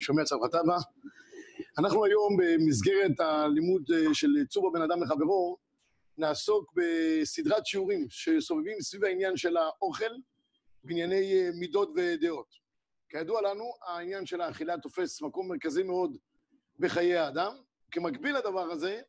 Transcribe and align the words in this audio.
שומע 0.00 0.24
צווחתה 0.24 0.62
בה. 0.62 0.76
אנחנו 1.78 2.04
היום 2.04 2.36
במסגרת 2.38 3.20
הלימוד 3.20 3.82
של 4.12 4.28
צור 4.48 4.70
בבן 4.70 4.82
אדם 4.82 5.02
לחברו, 5.02 5.56
נעסוק 6.18 6.72
בסדרת 6.76 7.66
שיעורים 7.66 8.06
שסובבים 8.08 8.80
סביב 8.80 9.04
העניין 9.04 9.36
של 9.36 9.56
האוכל 9.56 10.10
בענייני 10.84 11.50
מידות 11.54 11.90
ודעות. 11.96 12.54
כידוע 13.08 13.42
לנו, 13.42 13.64
העניין 13.86 14.26
של 14.26 14.40
האכילה 14.40 14.78
תופס 14.78 15.22
מקום 15.22 15.48
מרכזי 15.48 15.82
מאוד 15.82 16.16
בחיי 16.78 17.16
האדם. 17.16 17.56
כמקביל 17.90 18.36
לדבר 18.36 18.70
הזה, 18.70 19.00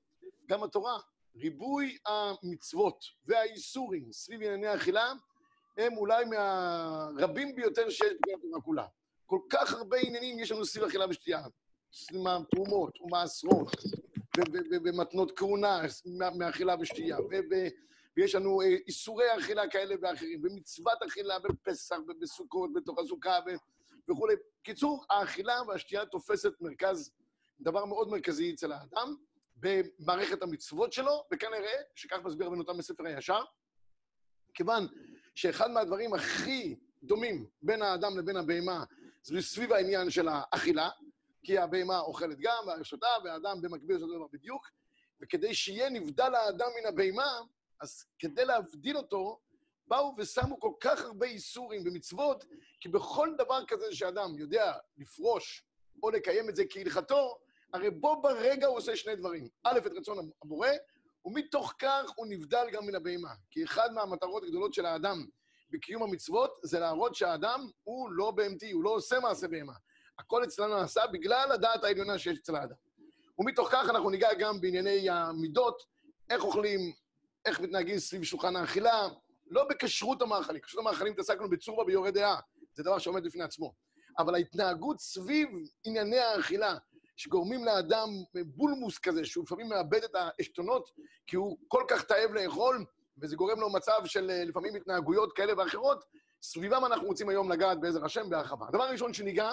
גם 0.50 0.64
התורה, 0.64 0.98
ריבוי 1.36 1.98
המצוות 2.06 3.06
והאיסורים 3.26 4.12
סביב 4.12 4.42
ענייני 4.42 4.68
האכילה, 4.68 5.14
הם 5.78 5.98
אולי 5.98 6.26
מהרבים 6.26 7.56
ביותר 7.56 7.90
שיש 7.90 8.14
בתורה 8.22 8.62
כולה. 8.62 8.86
כל 9.30 9.40
כך 9.50 9.74
הרבה 9.74 9.98
עניינים 9.98 10.40
יש 10.40 10.52
לנו 10.52 10.66
סביב 10.66 10.84
אכילה 10.84 11.06
ושתייה. 11.10 11.42
תרומות 12.52 13.02
ומעשרות, 13.02 13.72
ומתנות 14.84 15.38
כהונה 15.38 15.82
מאכילה 16.38 16.76
ושתייה, 16.80 17.18
ויש 18.18 18.36
לנו 18.36 18.62
איסורי 18.62 19.26
אכילה 19.38 19.70
כאלה 19.70 19.96
ואחרים, 20.02 20.42
ומצוות 20.44 21.04
אכילה 21.08 21.40
בפסח 21.40 21.96
ובסוכות, 22.08 22.74
בתוך 22.74 23.00
הסוכה 23.00 23.40
וכולי. 24.10 24.34
קיצור, 24.64 25.06
האכילה 25.10 25.62
והשתייה 25.68 26.06
תופסת 26.06 26.62
מרכז, 26.62 27.12
דבר 27.62 27.86
מאוד 27.86 28.10
מרכזי 28.10 28.54
אצל 28.54 28.72
האדם, 28.72 29.16
במערכת 29.56 30.42
המצוות 30.42 30.94
שלו, 30.94 31.24
וכנראה, 31.34 31.76
שכך 31.96 32.18
מסביר 32.24 32.48
רבנו 32.48 32.62
אותם 32.62 32.78
בספר 32.78 33.06
הישר, 33.06 33.42
כיוון 34.54 34.88
שאחד 35.36 35.72
מהדברים 35.72 36.14
הכי 36.14 36.76
דומים 37.04 37.46
בין 37.62 37.82
האדם 37.82 38.18
לבין 38.18 38.38
הבהמה 38.38 38.84
סביב 39.24 39.74
העניין 39.74 40.10
של 40.10 40.28
האכילה, 40.28 40.90
כי 41.44 41.58
הבהמה 41.58 42.00
אוכלת 42.00 42.40
גם, 42.40 42.64
והרשתה, 42.68 43.08
והאדם 43.24 43.62
במקביל 43.62 44.00
זה 44.00 44.06
דבר 44.06 44.28
בדיוק, 44.34 44.70
וכדי 45.22 45.54
שיהיה 45.54 45.90
נבדל 45.90 46.36
האדם 46.36 46.68
מן 46.80 46.88
הבהמה, 46.88 47.40
אז 47.82 48.06
כדי 48.20 48.46
להבדיל 48.46 48.98
אותו, 48.98 49.40
באו 49.88 50.16
ושמו 50.18 50.60
כל 50.60 50.72
כך 50.80 51.02
הרבה 51.02 51.26
איסורים 51.26 51.82
ומצוות, 51.86 52.46
כי 52.80 52.90
בכל 52.90 53.30
דבר 53.38 53.66
כזה 53.66 53.96
שאדם 53.96 54.38
יודע 54.38 54.74
לפרוש 54.98 55.64
או 56.04 56.10
לקיים 56.10 56.50
את 56.50 56.56
זה 56.56 56.64
כהלכתו, 56.70 57.40
הרי 57.74 57.90
בו 57.90 58.22
ברגע 58.22 58.68
הוא 58.68 58.78
עושה 58.78 58.96
שני 58.96 59.16
דברים. 59.16 59.48
א', 59.64 59.78
את 59.78 59.92
רצון 59.92 60.30
הבורא, 60.42 60.70
ומתוך 61.26 61.74
כך 61.80 62.12
הוא 62.16 62.28
נבדל 62.30 62.68
גם 62.72 62.86
מן 62.86 62.96
הבהמה. 62.96 63.34
כי 63.52 63.64
אחד 63.64 63.94
מהמטרות 63.94 64.44
הגדולות 64.44 64.74
של 64.74 64.86
האדם 64.86 65.26
בקיום 65.72 66.04
המצוות 66.04 66.52
זה 66.64 66.80
להראות 66.80 67.16
שהאדם 67.16 67.68
הוא 67.84 68.10
לא 68.12 68.32
בהמתי, 68.32 68.72
הוא 68.72 68.84
לא 68.84 68.90
עושה 68.90 69.20
מעשה 69.20 69.48
בהמה. 69.48 69.74
הכל 70.20 70.44
אצלנו 70.44 70.78
נעשה 70.80 71.08
בגלל 71.08 71.52
הדעת 71.52 71.84
העליונה 71.84 72.18
שיש 72.18 72.38
אצל 72.38 72.56
האדם. 72.56 72.76
ומתוך 73.40 73.70
כך 73.72 73.90
אנחנו 73.90 74.10
ניגע 74.10 74.34
גם 74.40 74.62
בענייני 74.62 75.10
המידות, 75.10 75.84
איך 76.30 76.44
אוכלים, 76.44 76.80
איך 77.46 77.60
מתנהגים 77.60 78.00
סביב 78.00 78.24
שולחן 78.24 78.56
האכילה, 78.56 79.08
לא 79.48 79.68
בכשרות 79.70 80.22
המאכלים. 80.22 80.62
כשרות 80.62 80.86
המאכלים 80.86 81.14
התעסקנו 81.14 81.50
בצורבה 81.50 81.84
ביורי 81.84 82.12
דעה, 82.12 82.40
זה 82.74 82.84
דבר 82.84 82.98
שעומד 82.98 83.24
בפני 83.24 83.44
עצמו. 83.44 83.74
אבל 84.20 84.36
ההתנהגות 84.36 85.00
סביב 85.00 85.50
ענייני 85.86 86.20
האכילה, 86.20 86.78
שגורמים 87.18 87.66
לאדם 87.66 88.10
בולמוס 88.46 89.00
כזה, 89.00 89.26
שהוא 89.26 89.44
לפעמים 89.44 89.70
מאבד 89.70 90.04
את 90.04 90.16
העשתונות, 90.16 90.90
כי 91.28 91.36
הוא 91.36 91.58
כל 91.68 91.84
כך 91.88 92.04
תאב 92.04 92.32
לאכול, 92.34 92.86
וזה 93.22 93.36
גורם 93.36 93.60
לו 93.60 93.70
מצב 93.70 94.06
של 94.06 94.32
לפעמים 94.46 94.76
התנהגויות 94.76 95.34
כאלה 95.34 95.54
ואחרות, 95.58 96.06
סביבם 96.42 96.86
אנחנו 96.86 97.08
רוצים 97.08 97.30
היום 97.30 97.52
לגעת 97.52 97.80
בעזר 97.80 98.06
השם 98.06 98.30
בהרחבה. 98.30 98.66
הדבר 98.68 98.84
הראשון 98.84 99.14
שניגע, 99.14 99.52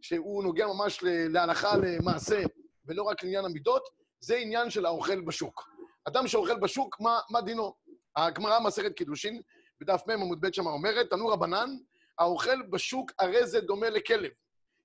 שהוא 0.00 0.42
נוגע 0.42 0.66
ממש 0.66 0.98
להלכה 1.04 1.76
למעשה, 1.76 2.42
ולא 2.86 3.02
רק 3.02 3.22
לעניין 3.22 3.44
המידות, 3.44 3.88
זה 4.20 4.36
עניין 4.36 4.70
של 4.70 4.86
האוכל 4.86 5.20
בשוק. 5.20 5.68
אדם 6.04 6.26
שאוכל 6.26 6.56
בשוק, 6.58 7.00
מה, 7.00 7.20
מה 7.30 7.40
דינו? 7.40 7.74
הגמרא 8.16 8.60
מסכת 8.60 8.94
קידושין, 8.94 9.42
בדף 9.80 10.02
מ' 10.06 10.10
עמוד 10.10 10.40
ב' 10.40 10.52
שמה 10.52 10.70
אומרת, 10.70 11.10
תנו 11.10 11.28
רבנן, 11.28 11.76
האוכל 12.18 12.62
בשוק 12.62 13.12
הרי 13.18 13.46
זה 13.46 13.60
דומה 13.60 13.90
לכלב. 13.90 14.30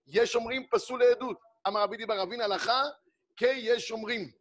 יש 0.08 0.36
אומרים 0.36 0.68
פסול 0.72 1.04
לעדות. 1.04 1.38
אמר 1.68 1.82
רבי 1.82 1.98
דיבר 1.98 2.24
אבין 2.24 2.42
הלכה, 2.42 2.82
כי 3.38 3.46
יש 3.46 3.92
אומרים. 3.92 4.32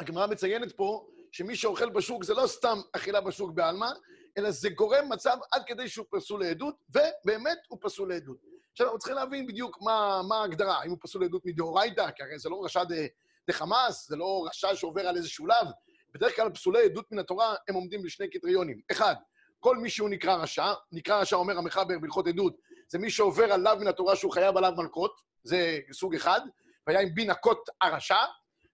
הגמרא 0.00 0.26
מציינת 0.26 0.72
פה 0.76 1.06
שמי 1.32 1.56
שאוכל 1.56 1.90
בשוק 1.90 2.24
זה 2.24 2.34
לא 2.34 2.46
סתם 2.46 2.78
אכילה 2.92 3.20
בשוק 3.20 3.50
בעלמא, 3.54 3.88
אלא 4.38 4.50
זה 4.50 4.68
גורם 4.68 5.08
מצב 5.08 5.36
עד 5.52 5.62
כדי 5.66 5.88
שהוא 5.88 6.06
פסול 6.10 6.40
לעדות, 6.40 6.74
ובאמת 6.90 7.58
הוא 7.68 7.78
פסול 7.82 8.08
לעדות. 8.08 8.36
עכשיו, 8.72 8.86
אנחנו 8.86 8.98
צריכים 8.98 9.16
להבין 9.16 9.46
בדיוק 9.46 9.82
מה, 9.82 10.20
מה 10.28 10.36
ההגדרה, 10.36 10.78
האם 10.80 10.90
הוא 10.90 10.98
פסול 11.02 11.22
לעדות 11.22 11.44
מדאורייתא, 11.44 12.10
כי 12.10 12.22
הרי 12.22 12.38
זה 12.38 12.48
לא 12.48 12.64
רשע 12.64 12.82
דחמאס, 13.50 14.08
זה 14.08 14.16
לא 14.16 14.46
רשע 14.48 14.74
שעובר 14.74 15.08
על 15.08 15.16
איזה 15.16 15.28
שלב. 15.28 15.66
בדרך 16.14 16.36
כלל 16.36 16.50
פסולי 16.50 16.84
עדות 16.84 17.12
מן 17.12 17.18
התורה 17.18 17.54
הם 17.68 17.74
עומדים 17.74 18.02
בשני 18.02 18.30
קריטריונים. 18.30 18.80
אחד, 18.92 19.14
כל 19.60 19.76
מי 19.76 19.90
שהוא 19.90 20.08
נקרא 20.08 20.34
רשע, 20.34 20.72
נקרא 20.92 21.20
רשע 21.20 21.36
אומר 21.36 21.58
המחבר 21.58 21.98
בהלכות 22.00 22.26
עדות, 22.26 22.56
זה 22.88 22.98
מי 22.98 23.10
שעובר 23.10 23.52
עליו 23.52 23.76
מן 23.80 23.86
התורה 23.86 24.16
שהוא 24.16 24.32
חייב 24.32 24.56
עליו 24.56 24.72
מלכות, 24.76 25.20
זה 25.42 25.78
סוג 25.92 26.14
אחד, 26.14 26.40
והיה 26.86 27.00
עם 27.00 27.14
בי 27.14 27.24
נקות 27.24 27.68
הרשע, 27.80 28.24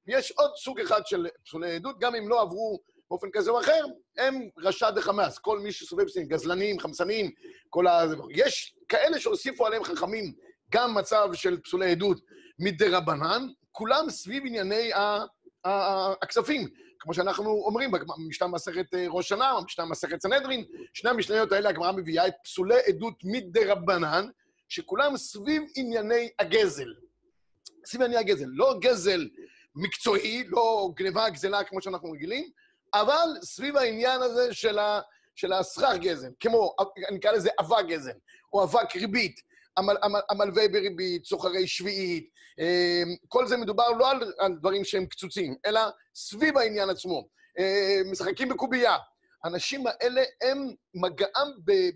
ויש 0.06 0.30
עוד 0.30 0.50
סוג 0.56 0.80
אחד 0.80 1.06
של 1.06 1.26
פסולי 1.44 1.74
עדות, 1.74 1.98
גם 1.98 2.14
אם 2.14 2.28
לא 2.28 2.40
עברו 2.40 2.80
באופן 3.10 3.30
כזה 3.32 3.50
או 3.50 3.60
אחר, 3.60 3.84
הם 4.18 4.48
רשע 4.58 4.90
דחמאס, 4.90 5.38
כל 5.38 5.58
מי 5.58 5.72
שסובב 5.72 6.08
סביב, 6.08 6.28
גזלנים, 6.28 6.80
חמסנים, 6.80 7.30
כל 7.70 7.86
ה... 7.86 8.04
יש 8.30 8.74
כאלה 8.88 9.20
שהוסיפו 9.20 9.66
עליהם 9.66 9.84
חכמים 9.84 10.32
גם 10.70 10.94
מצב 10.94 11.28
של 11.32 11.60
פסולי 11.60 11.90
עדות 11.90 12.20
מדי 12.58 12.88
רבנן, 12.88 13.46
כולם 13.72 14.10
סביב 14.10 14.42
ענייני 14.46 14.90
הכספים. 15.64 16.68
כמו 16.98 17.14
שאנחנו 17.14 17.50
אומרים 17.50 17.90
במשנה 17.90 18.48
מסכת 18.48 18.86
ראש 19.08 19.28
שנה, 19.28 19.52
במשנה 19.60 19.84
מסכת 19.84 20.22
סנהדרין, 20.22 20.64
שני 20.94 21.10
המשניות 21.10 21.52
האלה 21.52 21.68
הגמרא 21.68 21.92
מביאה 21.92 22.26
את 22.26 22.34
פסולי 22.44 22.80
עדות 22.88 23.14
מדי 23.24 23.64
רבנן, 23.64 24.26
שכולם 24.68 25.16
סביב 25.16 25.62
ענייני 25.76 26.28
הגזל. 26.38 26.88
סביב 27.86 28.02
ענייני 28.02 28.20
הגזל. 28.20 28.46
לא 28.48 28.78
גזל 28.80 29.28
מקצועי, 29.74 30.44
לא 30.46 30.90
גניבה 30.94 31.30
גזלה 31.30 31.64
כמו 31.64 31.82
שאנחנו 31.82 32.10
רגילים, 32.10 32.50
אבל 32.94 33.28
סביב 33.42 33.76
העניין 33.76 34.22
הזה 34.22 34.54
של, 34.54 34.78
ה, 34.78 35.00
של 35.34 35.52
הסכך 35.52 35.94
גזל, 36.00 36.30
כמו, 36.40 36.74
אני 37.08 37.18
אקרא 37.18 37.32
לזה 37.32 37.50
אבק 37.60 37.86
גזל, 37.88 38.12
או 38.52 38.64
אבק 38.64 38.96
ריבית, 38.96 39.40
המל, 39.76 39.96
המל, 40.02 40.20
המלווה 40.30 40.68
בריבית, 40.68 41.24
סוחרי 41.24 41.66
שביעית, 41.66 42.28
כל 43.28 43.46
זה 43.46 43.56
מדובר 43.56 43.90
לא 43.90 44.10
על, 44.10 44.32
על 44.38 44.56
דברים 44.56 44.84
שהם 44.84 45.06
קצוצים, 45.06 45.56
אלא 45.66 45.80
סביב 46.14 46.58
העניין 46.58 46.90
עצמו. 46.90 47.28
משחקים 48.10 48.48
בקובייה. 48.48 48.96
האנשים 49.44 49.84
האלה, 49.86 50.22
הם, 50.42 50.74
מגעם 50.94 51.48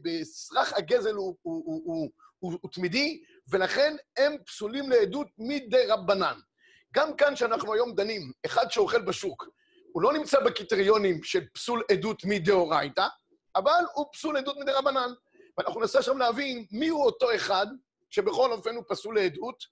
בסרח 0.02 0.72
הגזל 0.72 1.14
הוא, 1.14 1.36
הוא, 1.42 1.62
הוא, 1.66 1.82
הוא, 1.84 2.10
הוא, 2.38 2.58
הוא 2.60 2.70
תמידי, 2.72 3.22
ולכן 3.48 3.96
הם 4.16 4.36
פסולים 4.46 4.90
לעדות 4.90 5.26
מדי 5.38 5.86
רבנן. 5.88 6.38
גם 6.94 7.16
כאן 7.16 7.36
שאנחנו 7.36 7.74
היום 7.74 7.94
דנים, 7.94 8.32
אחד 8.46 8.70
שאוכל 8.70 9.02
בשוק, 9.02 9.48
הוא 9.92 10.02
לא 10.02 10.12
נמצא 10.12 10.40
בקריטריונים 10.40 11.22
של 11.22 11.44
פסול 11.54 11.82
עדות 11.90 12.24
מדאורייתא, 12.24 13.06
אבל 13.56 13.84
הוא 13.94 14.06
פסול 14.12 14.36
עדות 14.36 14.56
מדי 14.60 14.72
רבנן. 14.72 15.10
ואנחנו 15.58 15.80
ננסה 15.80 15.98
עכשיו 15.98 16.18
להבין 16.18 16.64
מי 16.72 16.88
הוא 16.88 17.04
אותו 17.04 17.34
אחד 17.34 17.66
שבכל 18.10 18.52
אופן 18.52 18.74
הוא 18.74 18.84
פסול 18.88 19.14
לעדות, 19.14 19.64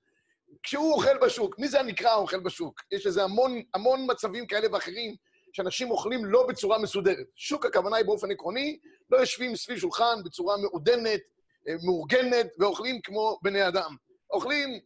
כשהוא 0.62 0.92
אוכל 0.92 1.18
בשוק. 1.18 1.58
מי 1.58 1.68
זה 1.68 1.80
הנקרא 1.80 2.10
האוכל 2.10 2.40
בשוק? 2.40 2.80
יש 2.92 3.06
לזה 3.06 3.24
המון, 3.24 3.62
המון 3.74 4.06
מצבים 4.10 4.46
כאלה 4.46 4.68
ואחרים 4.72 5.16
שאנשים 5.52 5.90
אוכלים 5.90 6.24
לא 6.24 6.46
בצורה 6.46 6.78
מסודרת. 6.78 7.26
שוק, 7.36 7.66
הכוונה 7.66 7.96
היא 7.96 8.06
באופן 8.06 8.30
עקרוני, 8.30 8.78
לא 9.10 9.18
יושבים 9.18 9.56
סביב 9.56 9.78
שולחן 9.78 10.22
בצורה 10.24 10.56
מעודנת, 10.56 11.20
מאורגנת, 11.84 12.46
ואוכלים 12.58 13.00
כמו 13.00 13.38
בני 13.42 13.68
אדם. 13.68 13.96
אוכלים 14.30 14.80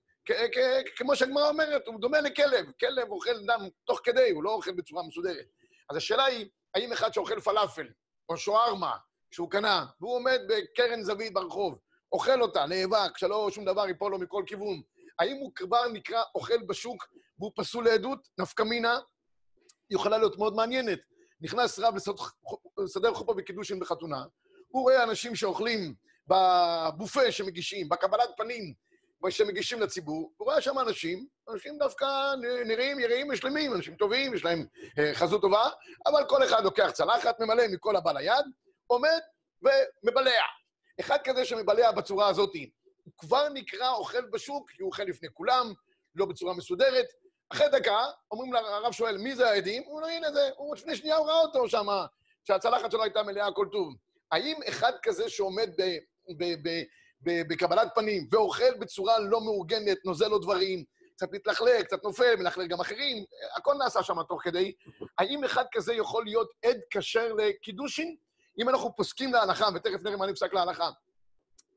כמו 0.97 1.17
שהגמרא 1.17 1.49
אומרת, 1.49 1.87
הוא 1.87 2.01
דומה 2.01 2.21
לכלב. 2.21 2.67
כלב 2.81 3.11
אוכל 3.11 3.47
דם 3.47 3.69
תוך 3.85 4.01
כדי, 4.05 4.31
הוא 4.31 4.43
לא 4.45 4.51
אוכל 4.51 4.73
בצורה 4.73 5.03
מסודרת. 5.03 5.47
אז 5.91 5.97
השאלה 5.97 6.25
היא, 6.25 6.49
האם 6.75 6.93
אחד 6.93 7.13
שאוכל 7.13 7.41
פלאפל, 7.41 7.87
או 8.29 8.37
שוארמה, 8.37 8.97
שהוא 9.31 9.51
קנה, 9.51 9.87
והוא 10.01 10.17
עומד 10.17 10.41
בקרן 10.49 11.03
זווית 11.03 11.33
ברחוב, 11.33 11.79
אוכל 12.13 12.43
אותה, 12.43 12.67
נאבק, 12.67 13.19
שלא 13.19 13.51
שום 13.51 13.65
דבר 13.65 13.89
ייפול 13.89 14.13
לו 14.13 14.19
מכל 14.19 14.43
כיוון, 14.47 14.83
האם 15.19 15.37
הוא 15.37 15.53
כבר 15.55 15.89
נקרא 15.93 16.23
אוכל 16.35 16.59
בשוק 16.67 17.05
והוא 17.39 17.53
פסול 17.57 17.85
לעדות? 17.85 18.29
נפקא 18.39 18.63
מינה, 18.63 18.99
יכולה 19.91 20.19
להיות 20.19 20.39
מאוד 20.39 20.55
מעניינת. 20.55 20.99
נכנס 21.41 21.79
רב 21.79 21.95
לסדר 22.79 23.15
חופה 23.15 23.35
וקידושין 23.37 23.81
בחתונה, 23.81 24.25
הוא 24.69 24.83
רואה 24.83 25.03
אנשים 25.03 25.37
שאוכלים 25.37 25.95
בבופה 26.29 27.33
שמגישים, 27.33 27.89
בקבלת 27.89 28.31
פנים 28.37 28.75
שמגישים 29.31 29.81
לציבור, 29.81 30.33
הוא 30.37 30.47
רואה 30.47 30.61
שם 30.61 30.79
אנשים, 30.79 31.27
אנשים 31.53 31.79
דווקא 31.79 32.07
נראים 32.67 33.01
יראים 33.01 33.29
ושלמים, 33.31 33.75
אנשים 33.75 33.95
טובים, 33.95 34.35
יש 34.35 34.45
להם 34.45 34.67
חזות 35.15 35.41
טובה, 35.41 35.69
אבל 36.07 36.25
כל 36.29 36.45
אחד 36.45 36.65
לוקח 36.65 36.91
צלחת, 36.91 37.41
ממלא 37.41 37.63
מכל 37.69 37.97
הבא 37.97 38.13
ליד, 38.13 38.45
עומד 38.87 39.21
ומבלע. 39.63 40.43
אחד 41.01 41.19
כזה 41.25 41.45
שמבלע 41.45 41.93
בצורה 41.93 42.29
הזאת, 42.29 42.55
הוא 43.05 43.13
כבר 43.19 43.49
נקרא 43.49 43.91
אוכל 43.91 44.27
בשוק, 44.31 44.71
כי 44.71 44.83
הוא 44.83 44.91
אוכל 44.91 45.03
לפני 45.03 45.29
כולם, 45.33 45.73
לא 46.15 46.27
בצורה 46.27 46.55
מסודרת. 46.55 47.07
אחרי 47.51 47.69
דקה, 47.69 48.07
אומרים 48.31 48.53
לרב 48.53 48.93
שואל, 48.93 49.19
מי 49.19 49.35
זה 49.35 49.51
העדים? 49.51 49.83
הוא 49.87 49.97
אומר, 49.97 50.09
הנה 50.09 50.33
זה, 50.33 50.51
הוא 50.57 50.77
לפני 50.77 50.97
שנייה 50.97 51.17
הוא 51.17 51.27
ראה 51.27 51.41
אותו 51.41 51.69
שם, 51.69 51.87
שהצלחת 52.45 52.91
שלו 52.91 53.03
הייתה 53.03 53.23
מלאה, 53.23 53.47
הכל 53.47 53.67
טוב. 53.73 53.95
האם 54.33 54.57
אחד 54.69 54.93
כזה 55.03 55.29
שעומד 55.29 55.71
ב, 55.79 55.83
ב, 56.39 56.69
ב, 56.69 56.83
בקבלת 57.23 57.89
פנים 57.95 58.29
ואוכל 58.33 58.75
בצורה 58.79 59.19
לא 59.19 59.41
מאורגנת, 59.41 59.99
נוזל 60.05 60.29
לו 60.29 60.39
דברים, 60.39 60.85
קצת 61.17 61.33
מתלכלך, 61.33 61.83
קצת 61.85 62.05
נופל, 62.05 62.37
מלכלך 62.37 62.69
גם 62.69 62.81
אחרים, 62.81 63.25
הכל 63.57 63.75
נעשה 63.79 64.03
שם 64.03 64.23
תוך 64.23 64.43
כדי. 64.45 64.73
האם 65.19 65.45
אחד 65.45 65.65
כזה 65.73 65.95
יכול 65.95 66.25
להיות 66.25 66.51
עד 66.65 66.81
כשר 66.91 67.33
לקידושין? 67.33 68.17
אם 68.59 68.69
אנחנו 68.69 68.97
פוסקים 68.97 69.33
להלכה, 69.33 69.69
ותכף 69.75 70.03
נראה 70.03 70.17
מה 70.17 70.27
נפסק 70.27 70.55
להלכה, 70.55 70.91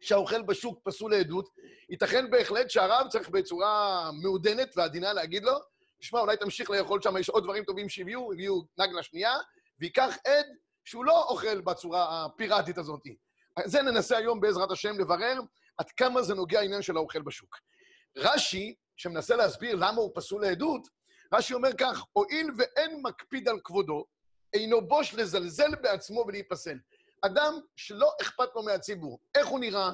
שהאוכל 0.02 0.42
בשוק 0.42 0.80
פסול 0.84 1.12
לעדות, 1.12 1.50
ייתכן 1.90 2.30
בהחלט 2.30 2.70
שהרב 2.70 3.08
צריך 3.10 3.30
בצורה 3.30 4.10
מעודנת 4.22 4.74
ועדינה 4.78 5.14
להגיד 5.14 5.44
לו, 5.44 5.54
תשמע, 6.00 6.20
אולי 6.20 6.38
תמשיך 6.38 6.70
לאכול 6.70 7.02
שם, 7.02 7.18
יש 7.18 7.30
עוד 7.30 7.44
דברים 7.44 7.64
טובים 7.64 7.90
שהביאו, 7.90 8.34
הביאו 8.34 8.62
נגלה 8.78 9.04
שנייה, 9.04 9.34
וייקח 9.80 10.18
עד 10.26 10.46
שהוא 10.86 11.06
לא 11.06 11.24
אוכל 11.24 11.62
בצורה 11.62 12.26
הפיראטית 12.26 12.78
הזאת. 12.78 13.02
זה 13.66 13.82
ננסה 13.82 14.18
היום 14.18 14.42
בעזרת 14.42 14.72
השם 14.72 15.00
לברר 15.00 15.40
עד 15.78 15.92
כמה 15.92 16.22
זה 16.22 16.34
נוגע 16.34 16.60
העניין 16.60 16.82
של 16.82 16.98
האוכל 16.98 17.22
בשוק. 17.22 17.58
רש"י, 18.18 18.76
שמנסה 18.98 19.36
להסביר 19.36 19.76
למה 19.76 20.02
הוא 20.02 20.12
פסול 20.16 20.42
לעדות, 20.42 20.88
רש"י 21.34 21.54
אומר 21.54 21.70
כך, 21.78 22.04
הואיל 22.14 22.52
ואין 22.58 23.02
מקפיד 23.04 23.50
על 23.50 23.60
כבודו, 23.64 24.06
אינו 24.54 24.88
בוש 24.88 25.14
לזלזל 25.14 25.76
בעצמו 25.76 26.24
ולהיפסל. 26.28 26.78
אדם 27.22 27.60
שלא 27.76 28.12
אכפת 28.22 28.50
לו 28.56 28.64
מהציבור, 28.64 29.20
איך 29.36 29.48
הוא 29.48 29.60
נראה, 29.60 29.92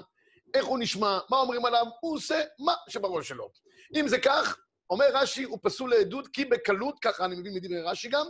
איך 0.53 0.65
הוא 0.65 0.79
נשמע, 0.79 1.19
מה 1.29 1.37
אומרים 1.37 1.65
עליו, 1.65 1.85
הוא 1.99 2.15
עושה 2.15 2.41
מה 2.59 2.73
שבראש 2.89 3.27
שלו. 3.27 3.49
אם 3.95 4.07
זה 4.07 4.17
כך, 4.19 4.57
אומר 4.89 5.05
רש"י, 5.13 5.43
הוא 5.43 5.59
פסול 5.63 5.89
לעדות, 5.89 6.27
כי 6.27 6.45
בקלות, 6.45 6.99
ככה 7.01 7.25
אני 7.25 7.35
מבין 7.35 7.53
מדברי 7.53 7.81
רש"י 7.81 8.09
גם, 8.09 8.25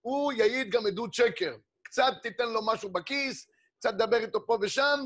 הוא 0.00 0.32
יעיד 0.32 0.70
גם 0.70 0.86
עדות 0.86 1.14
שקר. 1.14 1.56
קצת 1.82 2.12
תיתן 2.22 2.48
לו 2.48 2.66
משהו 2.66 2.92
בכיס, 2.92 3.46
קצת 3.78 3.94
תדבר 3.94 4.16
איתו 4.16 4.46
פה 4.46 4.58
ושם, 4.60 5.00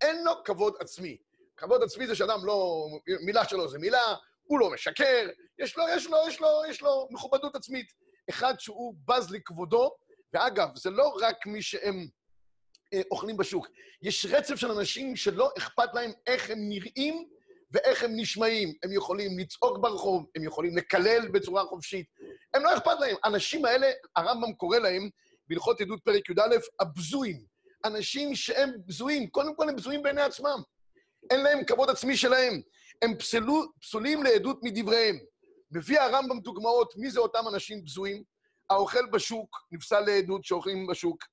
אין 0.00 0.24
לו 0.24 0.32
כבוד 0.44 0.74
עצמי. 0.80 1.16
כבוד 1.56 1.82
עצמי 1.82 2.06
זה 2.06 2.14
שאדם 2.14 2.44
לא... 2.44 2.86
מילה 3.24 3.44
שלו 3.44 3.68
זה 3.68 3.78
מילה, 3.78 4.14
הוא 4.44 4.60
לא 4.60 4.70
משקר, 4.70 5.28
יש 5.58 5.76
לו, 5.76 5.84
יש 5.88 6.06
לו, 6.06 6.18
יש 6.28 6.40
לו, 6.40 6.48
יש 6.68 6.82
לו 6.82 7.08
מכובדות 7.10 7.56
עצמית. 7.56 7.92
אחד 8.30 8.54
שהוא 8.58 8.94
בז 9.08 9.30
לכבודו, 9.30 9.90
ואגב, 10.32 10.68
זה 10.74 10.90
לא 10.90 11.16
רק 11.20 11.46
מי 11.46 11.62
שהם 11.62 12.06
אה, 12.94 13.00
אוכלים 13.10 13.36
בשוק, 13.36 13.68
יש 14.02 14.26
רצף 14.26 14.54
של 14.54 14.70
אנשים 14.70 15.16
שלא 15.16 15.50
אכפת 15.58 15.94
להם 15.94 16.12
איך 16.26 16.50
הם 16.50 16.58
נראים 16.68 17.28
ואיך 17.70 18.02
הם 18.02 18.10
נשמעים. 18.16 18.74
הם 18.82 18.92
יכולים 18.92 19.38
לצעוק 19.38 19.78
ברחוב, 19.78 20.26
הם 20.36 20.44
יכולים 20.44 20.76
לקלל 20.76 21.28
בצורה 21.28 21.64
חופשית, 21.64 22.06
הם 22.54 22.62
לא 22.62 22.76
אכפת 22.76 23.00
להם. 23.00 23.16
האנשים 23.24 23.64
האלה, 23.64 23.86
הרמב"ם 24.16 24.52
קורא 24.52 24.78
להם, 24.78 25.10
בהלכות 25.48 25.80
עדות 25.80 26.00
פרק 26.04 26.30
י"א, 26.30 26.56
הבזויים. 26.80 27.53
אנשים 27.84 28.34
שהם 28.34 28.72
בזויים, 28.86 29.28
קודם 29.28 29.54
כל 29.54 29.68
הם 29.68 29.76
בזויים 29.76 30.02
בעיני 30.02 30.22
עצמם. 30.22 30.62
אין 31.30 31.42
להם 31.42 31.64
כבוד 31.64 31.90
עצמי 31.90 32.16
שלהם. 32.16 32.60
הם 33.02 33.18
פסלו, 33.18 33.64
פסולים 33.80 34.22
לעדות 34.22 34.58
מדבריהם. 34.62 35.18
מביא 35.70 36.00
הרמב"ם 36.00 36.40
דוגמאות 36.40 36.96
מי 36.96 37.10
זה 37.10 37.20
אותם 37.20 37.48
אנשים 37.48 37.84
בזויים. 37.84 38.22
האוכל 38.70 39.06
בשוק 39.06 39.56
נפסל 39.72 40.00
לעדות 40.00 40.44
שאוכלים 40.44 40.86
בשוק, 40.86 41.24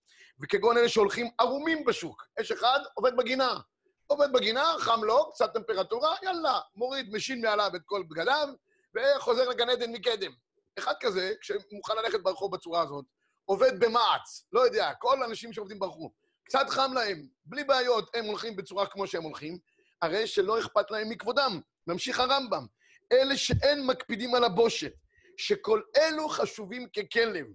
וכגון 0.41 0.77
אלה 0.77 0.89
שהולכים 0.89 1.29
ערומים 1.39 1.85
בשוק. 1.85 2.23
יש 2.39 2.51
אחד, 2.51 2.79
עובד 2.93 3.15
בגינה. 3.17 3.59
עובד 4.07 4.31
בגינה, 4.33 4.73
חם 4.79 5.03
לו, 5.03 5.31
קצת 5.31 5.53
טמפרטורה, 5.53 6.15
יאללה, 6.23 6.59
מוריד, 6.75 7.15
משיל 7.15 7.41
מעליו 7.41 7.71
את 7.75 7.81
כל 7.85 8.03
בגדיו, 8.09 8.47
וחוזר 8.95 9.49
לגן 9.49 9.69
עדן 9.69 9.91
מקדם. 9.91 10.31
אחד 10.79 10.93
כזה, 10.99 11.33
שמוכן 11.41 11.93
ללכת 11.97 12.23
ברחוב 12.23 12.55
בצורה 12.55 12.81
הזאת, 12.81 13.05
עובד 13.45 13.79
במעץ, 13.79 14.45
לא 14.51 14.59
יודע, 14.59 14.91
כל 14.99 15.23
האנשים 15.23 15.53
שעובדים 15.53 15.79
ברחוב, 15.79 16.11
קצת 16.51 16.69
חם 16.69 16.91
להם, 16.93 17.27
בלי 17.45 17.63
בעיות, 17.63 18.15
הם 18.15 18.25
הולכים 18.25 18.55
בצורה 18.55 18.87
כמו 18.87 19.07
שהם 19.07 19.23
הולכים, 19.23 19.57
הרי 20.01 20.27
שלא 20.27 20.59
אכפת 20.59 20.91
להם 20.91 21.09
מכבודם. 21.09 21.59
ממשיך 21.87 22.19
הרמב"ם, 22.19 22.65
אלה 23.11 23.37
שאין 23.37 23.85
מקפידים 23.85 24.35
על 24.35 24.43
הבושת, 24.43 24.93
שכל 25.37 25.81
אלו 25.97 26.29
חשובים 26.29 26.87
ככלב, 26.89 27.45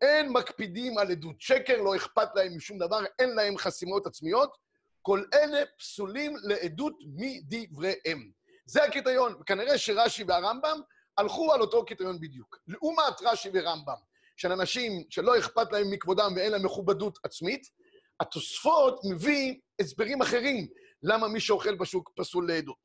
אין 0.00 0.32
מקפידים 0.32 0.98
על 0.98 1.10
עדות 1.10 1.40
שקר, 1.40 1.82
לא 1.82 1.96
אכפת 1.96 2.28
להם 2.34 2.56
משום 2.56 2.78
דבר, 2.78 3.04
אין 3.18 3.30
להם 3.30 3.58
חסימות 3.58 4.06
עצמיות, 4.06 4.56
כל 5.02 5.24
אלה 5.34 5.62
פסולים 5.78 6.36
לעדות 6.42 6.94
מדבריהם. 7.16 8.30
זה 8.66 8.84
הקריטריון, 8.84 9.34
וכנראה 9.40 9.78
שרש"י 9.78 10.24
והרמב"ם 10.28 10.80
הלכו 11.18 11.52
על 11.52 11.60
אותו 11.60 11.84
קריטריון 11.84 12.20
בדיוק. 12.20 12.58
לעומת 12.68 13.22
רש"י 13.22 13.50
ורמב"ם, 13.52 13.98
של 14.36 14.52
אנשים 14.52 15.04
שלא 15.10 15.38
אכפת 15.38 15.72
להם 15.72 15.90
מכבודם 15.90 16.32
ואין 16.36 16.52
להם 16.52 16.64
מכובדות 16.64 17.18
עצמית, 17.24 17.83
התוספות 18.24 19.00
מביא 19.10 19.54
הסברים 19.80 20.22
אחרים 20.22 20.66
למה 21.02 21.28
מי 21.28 21.40
שאוכל 21.40 21.74
בשוק 21.74 22.10
פסול 22.16 22.48
לעדות. 22.48 22.76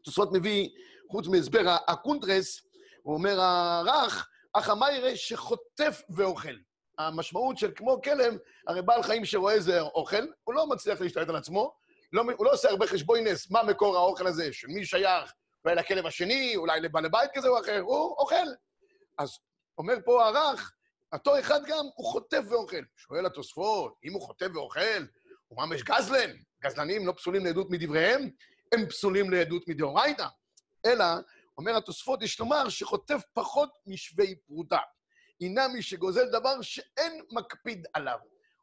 התוספות 0.00 0.28
מביא, 0.32 0.68
חוץ 1.10 1.26
מהסבר 1.26 1.76
הקונטרס, 1.88 2.60
הוא 3.02 3.14
אומר 3.14 3.40
הרך, 3.40 4.28
הכא 4.52 4.68
מיירי 4.68 5.16
שחוטף 5.16 6.02
ואוכל. 6.16 6.54
המשמעות 6.98 7.58
של 7.58 7.72
כמו 7.76 8.02
כלב, 8.02 8.34
הרי 8.66 8.82
בעל 8.82 9.02
חיים 9.02 9.24
שרואה 9.24 9.54
איזה 9.54 9.80
אוכל, 9.80 10.26
הוא 10.44 10.54
לא 10.54 10.66
מצליח 10.66 11.00
להשתלט 11.00 11.28
על 11.28 11.36
עצמו, 11.36 11.74
לא, 12.12 12.22
הוא 12.36 12.46
לא 12.46 12.52
עושה 12.52 12.70
הרבה 12.70 12.86
חשבון 12.86 13.18
נס, 13.18 13.50
מה 13.50 13.62
מקור 13.62 13.96
האוכל 13.96 14.26
הזה, 14.26 14.52
שמי 14.52 14.84
שייך, 14.84 15.32
אולי 15.64 15.76
לכלב 15.76 16.06
השני, 16.06 16.56
אולי 16.56 16.80
לבעל 16.80 17.08
בית 17.08 17.30
כזה 17.34 17.48
או 17.48 17.60
אחר, 17.60 17.80
הוא 17.80 18.16
אוכל. 18.18 18.46
אז 19.18 19.38
אומר 19.78 19.94
פה 20.04 20.26
הרך, 20.26 20.72
אותו 21.12 21.38
אחד 21.38 21.60
גם, 21.66 21.84
הוא 21.94 22.06
חוטף 22.06 22.42
ואוכל. 22.48 22.82
שואל 22.96 23.26
התוספות, 23.26 23.94
אם 24.04 24.12
הוא 24.12 24.22
חוטף 24.22 24.46
ואוכל, 24.54 25.04
הוא 25.48 25.58
ממש 25.58 25.82
גזלן. 25.82 26.30
גזלנים 26.62 27.06
לא 27.06 27.12
פסולים 27.12 27.44
לעדות 27.44 27.70
מדבריהם, 27.70 28.30
הם 28.74 28.88
פסולים 28.88 29.30
לעדות 29.30 29.68
מדאורייתא. 29.68 30.26
אלא, 30.86 31.04
אומר 31.58 31.76
התוספות, 31.76 32.22
יש 32.22 32.40
לומר 32.40 32.68
שחוטף 32.68 33.22
פחות 33.34 33.70
משווי 33.86 34.34
פרוטה. 34.46 34.78
הנה 35.40 35.68
מי 35.68 35.82
שגוזל 35.82 36.28
דבר 36.28 36.62
שאין 36.62 37.22
מקפיד 37.30 37.86
עליו. 37.94 38.18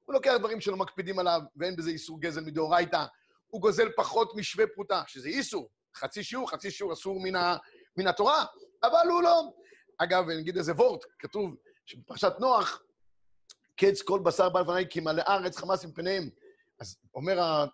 הוא 0.06 0.14
לוקח 0.14 0.34
דברים 0.40 0.62
שלא 0.62 0.78
מקפידים 0.78 1.20
עליו, 1.20 1.42
ואין 1.56 1.76
בזה 1.76 1.90
איסור 1.90 2.22
גזל 2.22 2.42
מדאורייתא. 2.42 3.06
הוא 3.48 3.62
גוזל 3.62 3.90
פחות 3.96 4.36
משווה 4.36 4.66
פרוטה, 4.68 5.04
שזה 5.08 5.28
איסור. 5.28 5.70
חצי 5.96 6.24
שיעור, 6.24 6.52
חצי 6.52 6.72
שיעור 6.72 6.94
אסור 6.94 7.20
מן, 7.98 8.08
התורה, 8.08 8.46
אבל 8.84 9.08
הוא 9.10 9.24
לא. 9.24 9.44
אגב, 9.98 10.30
אני 10.30 10.40
אגיד 10.42 10.58
איזה 10.58 10.72
וורט, 10.72 11.06
כתוב 11.20 11.56
שבפרשת 11.86 12.34
נוח, 12.40 12.82
קץ 13.76 14.02
כל 14.02 14.20
בשר 14.24 14.50
בא 14.50 14.60
לפניי 14.60 14.86
כי 14.90 15.00
מלא 15.00 15.24
ארץ 15.28 15.58
חמאס 15.58 15.84
עם 15.84 15.92
פניהם. 15.92 16.30
אז 16.80 16.98
אומר 17.16 17.66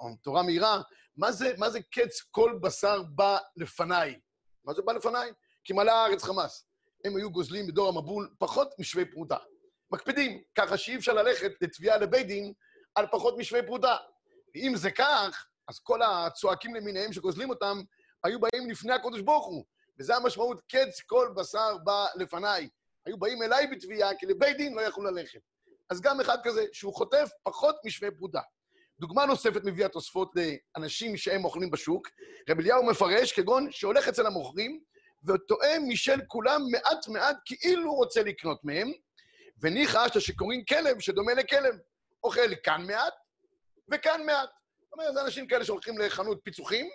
התורה 0.00 0.42
מהירה, 0.42 0.82
מה 1.16 1.32
זה, 1.32 1.54
מה 1.58 1.70
זה 1.70 1.80
קץ 1.82 2.20
כל 2.30 2.58
בשר 2.62 3.02
בא 3.02 3.38
לפניי? 3.56 4.20
מה 4.64 4.74
זה 4.74 4.82
בא 4.82 4.92
לפניי? 4.92 5.32
כי 5.64 5.72
מלא 5.72 5.90
הארץ 5.90 6.22
חמאס. 6.22 6.66
הם 7.04 7.16
היו 7.16 7.30
גוזלים 7.30 7.66
בדור 7.66 7.88
המבול 7.88 8.34
פחות 8.38 8.74
משווה 8.78 9.04
פרוטה. 9.12 9.36
מקפידים, 9.92 10.42
ככה 10.54 10.76
שאי 10.76 10.96
אפשר 10.96 11.12
ללכת 11.12 11.52
לתביעה 11.60 11.98
לבית 11.98 12.26
דין 12.26 12.52
על 12.94 13.06
פחות 13.12 13.38
משווה 13.38 13.62
פרוטה. 13.62 13.96
ואם 14.54 14.72
זה 14.76 14.90
כך, 14.90 15.46
אז 15.68 15.78
כל 15.78 16.02
הצועקים 16.02 16.74
למיניהם 16.74 17.12
שגוזלים 17.12 17.50
אותם, 17.50 17.82
היו 18.24 18.40
באים 18.40 18.70
לפני 18.70 18.92
הקדוש 18.92 19.20
ברוך 19.20 19.46
הוא. 19.46 19.64
וזה 19.98 20.16
המשמעות, 20.16 20.60
קץ 20.68 21.00
כל 21.06 21.32
בשר 21.36 21.78
בא 21.84 22.06
לפניי. 22.16 22.68
היו 23.10 23.16
באים 23.18 23.42
אליי 23.42 23.66
בתביעה, 23.66 24.14
כי 24.14 24.26
לבית 24.26 24.56
דין 24.56 24.74
לא 24.74 24.80
יכלו 24.80 25.04
ללכת. 25.04 25.40
אז 25.90 26.00
גם 26.00 26.20
אחד 26.20 26.38
כזה, 26.44 26.64
שהוא 26.72 26.94
חוטף 26.94 27.28
פחות 27.42 27.76
משווה 27.84 28.10
פרוטה. 28.10 28.40
דוגמה 29.00 29.26
נוספת 29.26 29.64
מביא 29.64 29.84
התוספות 29.84 30.32
לאנשים 30.76 31.16
שהם 31.16 31.44
אוכלים 31.44 31.70
בשוק. 31.70 32.08
רב 32.50 32.58
אליהו 32.58 32.86
מפרש 32.86 33.32
כגון 33.32 33.70
שהולך 33.70 34.08
אצל 34.08 34.26
המוכרים, 34.26 34.80
וטועה 35.24 35.78
משל 35.88 36.20
כולם 36.26 36.62
מעט 36.70 37.08
מעט 37.08 37.36
כאילו 37.44 37.94
רוצה 37.94 38.22
לקנות 38.22 38.64
מהם, 38.64 38.92
וניחא 39.60 40.18
שקוראים 40.18 40.64
כלב 40.64 41.00
שדומה 41.00 41.34
לכלב. 41.34 41.74
אוכל 42.24 42.54
כאן 42.62 42.86
מעט 42.86 43.14
וכאן 43.92 44.26
מעט. 44.26 44.48
זאת 44.82 44.92
אומרת, 44.92 45.14
זה 45.14 45.22
אנשים 45.22 45.46
כאלה 45.46 45.64
שהולכים 45.64 45.98
לחנות 45.98 46.40
פיצוחים, 46.44 46.90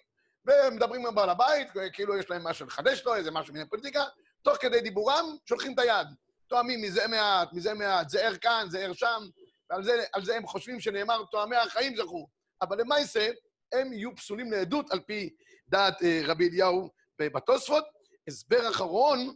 ומדברים 0.46 1.08
עם 1.08 1.16
בעל 1.16 1.30
הבית, 1.30 1.68
כאילו 1.94 2.18
יש 2.18 2.30
להם 2.30 2.44
משהו 2.44 2.66
לחדש 2.66 3.06
לו, 3.06 3.16
איזה 3.16 3.32
משהו 3.32 3.54
מן 3.54 3.62
הפוליטיקה, 3.62 4.04
תוך 4.46 4.58
כדי 4.58 4.82
דיבורם 4.82 5.26
שולחים 5.46 5.74
את 5.74 5.80
היד. 5.80 6.08
תואמים 6.48 6.82
מזה 6.82 7.08
מעט, 7.08 7.54
מזה 7.54 7.74
מעט, 7.74 8.10
זהר 8.10 8.38
כאן, 8.38 8.66
זהר 8.70 8.94
שם, 8.94 9.24
ועל 9.70 9.84
זה, 9.84 10.04
זה 10.24 10.36
הם 10.36 10.48
חושבים 10.48 10.80
שנאמר, 10.80 11.24
תואמי 11.32 11.56
החיים 11.56 11.96
זכו. 11.96 12.28
אבל 12.62 12.82
למעשה, 12.82 13.30
הם 13.74 13.94
יהיו 13.94 14.16
פסולים 14.16 14.52
לעדות 14.52 14.92
על 14.92 15.00
פי 15.00 15.30
דעת 15.68 16.04
אה, 16.04 16.22
רבי 16.24 16.50
אליהו 16.50 16.90
בתוספות. 17.22 17.84
הסבר 18.28 18.70
אחרון 18.70 19.36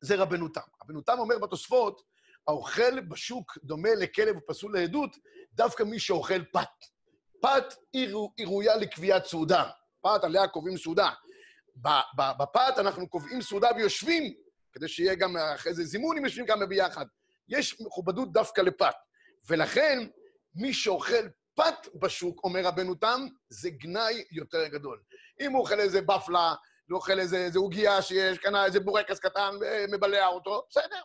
זה 0.00 0.16
רבנותם. 0.16 0.60
רבנותם 0.84 1.18
אומר 1.18 1.38
בתוספות, 1.38 2.02
האוכל 2.48 3.00
בשוק 3.00 3.58
דומה 3.64 3.94
לכלב 3.94 4.36
ופסול 4.36 4.78
לעדות, 4.78 5.16
דווקא 5.52 5.82
מי 5.82 5.98
שאוכל 5.98 6.44
פת. 6.44 6.68
פת 7.42 7.74
היא 7.92 8.16
ראויה 8.46 8.76
לקביעת 8.76 9.26
סעודה. 9.26 9.70
בפת 9.98 10.24
עליה 10.24 10.48
קובעים 10.48 10.78
סעודה. 10.78 11.10
בפת 12.38 12.74
אנחנו 12.78 13.08
קובעים 13.08 13.42
סעודה 13.42 13.68
ויושבים, 13.76 14.34
כדי 14.72 14.88
שיהיה 14.88 15.14
גם 15.14 15.36
אחרי 15.36 15.74
זה 15.74 15.84
זימון 15.84 16.18
אם 16.18 16.24
יושבים 16.24 16.46
גם 16.46 16.68
ביחד. 16.68 17.06
יש 17.48 17.80
מכובדות 17.80 18.32
דווקא 18.32 18.60
לפת. 18.60 18.94
ולכן, 19.48 19.98
מי 20.54 20.74
שאוכל 20.74 21.28
פת 21.54 21.88
בשוק, 21.94 22.44
אומר 22.44 22.60
רבנו 22.64 22.94
תם, 22.94 23.26
זה 23.48 23.70
גנאי 23.70 24.24
יותר 24.30 24.66
גדול. 24.66 25.02
אם 25.40 25.52
הוא 25.52 25.60
אוכל 25.60 25.80
איזה 25.80 26.00
בפלה, 26.02 26.54
לא 26.88 26.96
אוכל 26.96 27.20
איזה 27.20 27.48
עוגיה 27.54 28.02
שיש, 28.02 28.38
קנה 28.38 28.64
איזה 28.64 28.80
בורקס 28.80 29.18
קטן 29.18 29.54
ומבלע 29.60 30.26
אותו, 30.26 30.66
בסדר. 30.70 31.00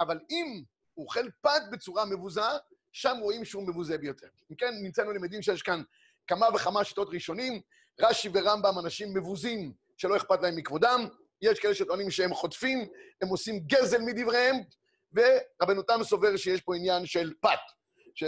אבל 0.00 0.20
אם 0.30 0.62
הוא 0.94 1.04
אוכל 1.04 1.30
פת 1.40 1.62
בצורה 1.72 2.04
מבוזה, 2.04 2.40
שם 2.92 3.16
רואים 3.20 3.44
שהוא 3.44 3.68
מבוזה 3.68 3.98
ביותר. 3.98 4.26
אם 4.50 4.56
כן, 4.56 4.74
נמצאנו 4.82 5.12
למדים 5.12 5.42
שיש 5.42 5.62
כאן 5.62 5.82
כמה 6.26 6.46
וכמה 6.54 6.84
שיטות 6.84 7.08
ראשונים, 7.12 7.60
רש"י 8.00 8.28
ורמב"ם 8.32 8.78
אנשים 8.78 9.14
מבוזים 9.14 9.72
שלא 9.96 10.16
אכפת 10.16 10.42
להם 10.42 10.56
מכבודם, 10.56 11.08
יש 11.42 11.60
כאלה 11.60 11.74
שטוענים 11.74 12.10
שהם 12.10 12.34
חוטפים, 12.34 12.88
הם 13.22 13.28
עושים 13.28 13.60
גזל 13.66 13.98
מדבריהם, 14.00 14.56
ורבנו 15.12 15.82
תם 15.82 16.00
סובר 16.02 16.36
שיש 16.36 16.60
פה 16.60 16.76
עניין 16.76 17.06
של 17.06 17.32
פת. 17.40 17.58
ש... 18.14 18.24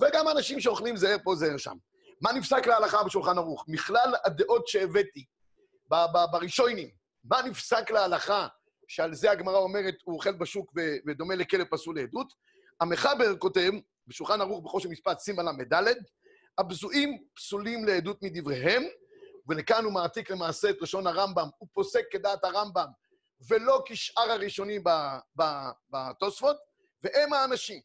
וגם 0.00 0.28
אנשים 0.28 0.60
שאוכלים 0.60 0.96
זהר 0.96 1.16
פה, 1.24 1.34
זהר 1.34 1.56
שם. 1.56 1.76
מה 2.20 2.32
נפסק 2.32 2.66
להלכה 2.66 3.04
בשולחן 3.04 3.38
ערוך? 3.38 3.64
מכלל 3.68 4.14
הדעות 4.24 4.68
שהבאתי 4.68 5.24
בראשונים, 6.32 6.88
מה 7.24 7.42
נפסק 7.42 7.90
להלכה 7.90 8.46
שעל 8.88 9.14
זה 9.14 9.30
הגמרא 9.30 9.58
אומרת, 9.58 9.94
הוא 10.04 10.14
אוכל 10.14 10.32
בשוק 10.32 10.72
ודומה 11.06 11.34
לכלב 11.34 11.66
פסול 11.70 11.96
לעדות? 11.96 12.32
המחבר 12.80 13.36
כותב, 13.36 13.70
בשולחן 14.06 14.40
ערוך 14.40 14.64
בחושן 14.64 14.90
משפט 14.90 15.18
סימן 15.18 15.44
ל"ד, 15.44 15.94
הבזויים 16.58 17.18
פסולים 17.34 17.84
לעדות 17.84 18.22
מדבריהם, 18.22 18.82
ולכאן 19.50 19.84
הוא 19.84 19.92
מעתיק 19.92 20.30
למעשה 20.30 20.70
את 20.70 20.82
לשון 20.82 21.06
הרמב"ם, 21.06 21.48
הוא 21.58 21.68
פוסק 21.72 22.04
כדעת 22.10 22.44
הרמב"ם, 22.44 22.86
ולא 23.48 23.82
כשאר 23.86 24.30
הראשונים 24.30 24.84
בתוספות, 25.90 26.56
והם 27.02 27.32
האנשים 27.32 27.80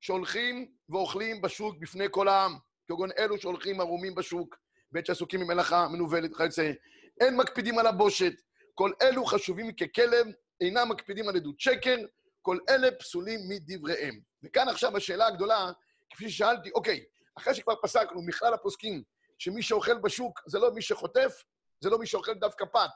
שהולכים 0.00 0.72
ואוכלים 0.88 1.42
בשוק 1.42 1.76
בפני 1.78 2.04
כל 2.10 2.28
העם, 2.28 2.58
כגון 2.88 3.10
אלו 3.18 3.38
שהולכים 3.38 3.80
ערומים 3.80 4.14
בשוק, 4.14 4.56
בעת 4.92 5.06
שעסוקים 5.06 5.40
במלאכה 5.40 5.88
מנוולת 5.88 6.32
וכיוצא. 6.32 6.72
אין 7.20 7.36
מקפידים 7.36 7.78
על 7.78 7.86
הבושת, 7.86 8.32
כל 8.74 8.92
אלו 9.02 9.24
חשובים 9.24 9.72
ככלב, 9.72 10.26
אינם 10.60 10.88
מקפידים 10.88 11.28
על 11.28 11.36
עדות 11.36 11.60
שקר, 11.60 11.96
כל 12.42 12.58
אלה 12.68 12.90
פסולים 12.98 13.40
מדבריהם. 13.48 14.20
וכאן 14.42 14.68
עכשיו 14.68 14.96
השאלה 14.96 15.26
הגדולה, 15.26 15.72
כפי 16.10 16.30
ששאלתי, 16.30 16.70
אוקיי, 16.70 17.04
אחרי 17.38 17.54
שכבר 17.54 17.74
פסקנו, 17.82 18.22
מכלל 18.22 18.54
הפוסקים, 18.54 19.02
שמי 19.40 19.62
שאוכל 19.62 19.98
בשוק 19.98 20.40
זה 20.46 20.58
לא 20.58 20.70
מי 20.74 20.82
שחוטף, 20.82 21.42
זה 21.80 21.90
לא 21.90 21.98
מי 21.98 22.06
שאוכל 22.06 22.34
דווקא 22.34 22.64
פת, 22.72 22.90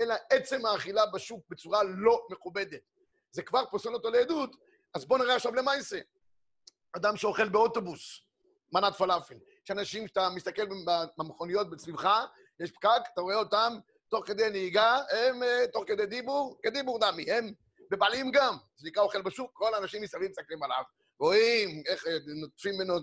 אלא 0.00 0.14
עצם 0.30 0.66
האכילה 0.66 1.06
בשוק 1.06 1.44
בצורה 1.48 1.82
לא 1.84 2.26
מכובדת. 2.30 2.80
זה 3.32 3.42
כבר 3.42 3.64
פוסל 3.70 3.94
אותו 3.94 4.10
לעדות, 4.10 4.56
אז 4.94 5.04
בואו 5.04 5.22
נראה 5.22 5.34
עכשיו 5.34 5.54
למעשה. 5.54 6.00
אדם 6.92 7.16
שאוכל 7.16 7.48
באוטובוס, 7.48 8.20
מנת 8.72 8.94
פלאפל. 8.94 9.34
יש 9.64 9.70
אנשים 9.70 10.08
שאתה 10.08 10.28
מסתכל 10.34 10.62
במכוניות 11.18 11.70
בסביבך, 11.70 12.08
יש 12.60 12.70
פקק, 12.70 13.00
אתה 13.12 13.20
רואה 13.20 13.36
אותם 13.36 13.72
תוך 14.08 14.26
כדי 14.26 14.50
נהיגה, 14.50 14.96
הם 15.10 15.42
אה, 15.42 15.64
תוך 15.72 15.84
כדי 15.86 16.06
דיבור, 16.06 16.58
כדיבור 16.62 16.98
דמי, 16.98 17.32
הם 17.32 17.52
בבעלים 17.90 18.30
גם. 18.30 18.56
זה 18.76 18.88
נקרא 18.88 19.02
אוכל 19.02 19.22
בשוק, 19.22 19.50
כל 19.54 19.74
האנשים 19.74 20.02
מסביב 20.02 20.30
מסתכלים 20.30 20.62
עליו. 20.62 20.82
רואים 21.20 21.82
איך 21.86 22.06
אה, 22.06 22.12
נוטפים 22.40 22.74
ממנו, 22.74 22.94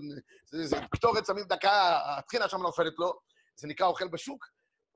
זה, 0.46 0.78
קטורת, 0.92 1.26
שמים 1.26 1.46
דקה, 1.46 2.00
הטחינה 2.18 2.50
שם 2.50 2.62
נופלת 2.62 2.94
לו, 2.98 3.20
זה 3.56 3.68
נקרא 3.68 3.88
אוכל 3.88 4.08
בשוק. 4.08 4.46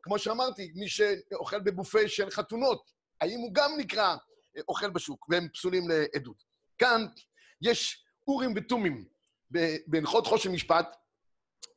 כמו 0.03 0.19
שאמרתי, 0.19 0.71
מי 0.75 0.89
שאוכל 0.89 1.59
בבופה 1.59 2.07
של 2.07 2.29
חתונות, 2.29 2.91
האם 3.21 3.39
הוא 3.39 3.53
גם 3.53 3.71
נקרא 3.77 4.15
אה, 4.57 4.61
אוכל 4.67 4.89
בשוק, 4.89 5.25
והם 5.29 5.47
פסולים 5.53 5.83
לעדות. 5.89 6.43
כאן 6.77 7.05
יש 7.61 8.05
אורים 8.27 8.53
ותומים 8.55 9.05
בהלכות 9.87 10.27
חושן 10.27 10.51
משפט, 10.51 10.95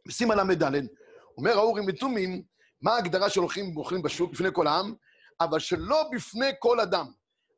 בסימן 0.07 0.51
ל"ד, 0.51 0.73
אומר 1.39 1.53
האורים 1.53 1.85
ותומים, 1.89 2.43
מה 2.83 2.95
ההגדרה 2.95 3.31
של 3.31 3.41
אוכלים 3.41 3.77
ואוכלים 3.77 4.03
בשוק 4.03 4.33
בפני 4.33 4.49
כל 4.53 4.67
העם, 4.67 4.95
אבל 5.41 5.59
שלא 5.59 6.11
בפני 6.13 6.51
כל 6.59 6.81
אדם, 6.81 7.07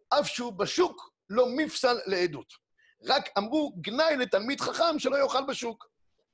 אף 0.09 0.27
שהוא 0.27 0.53
בשוק 0.53 1.11
לא 1.31 1.47
מפסל 1.57 1.99
לעדות. 2.07 2.66
רק 3.05 3.29
אמרו 3.39 3.73
גנאי 3.81 4.17
לתלמיד 4.17 4.61
חכם 4.61 4.99
שלא 4.99 5.17
יאכל 5.17 5.45
בשוק. 5.49 5.87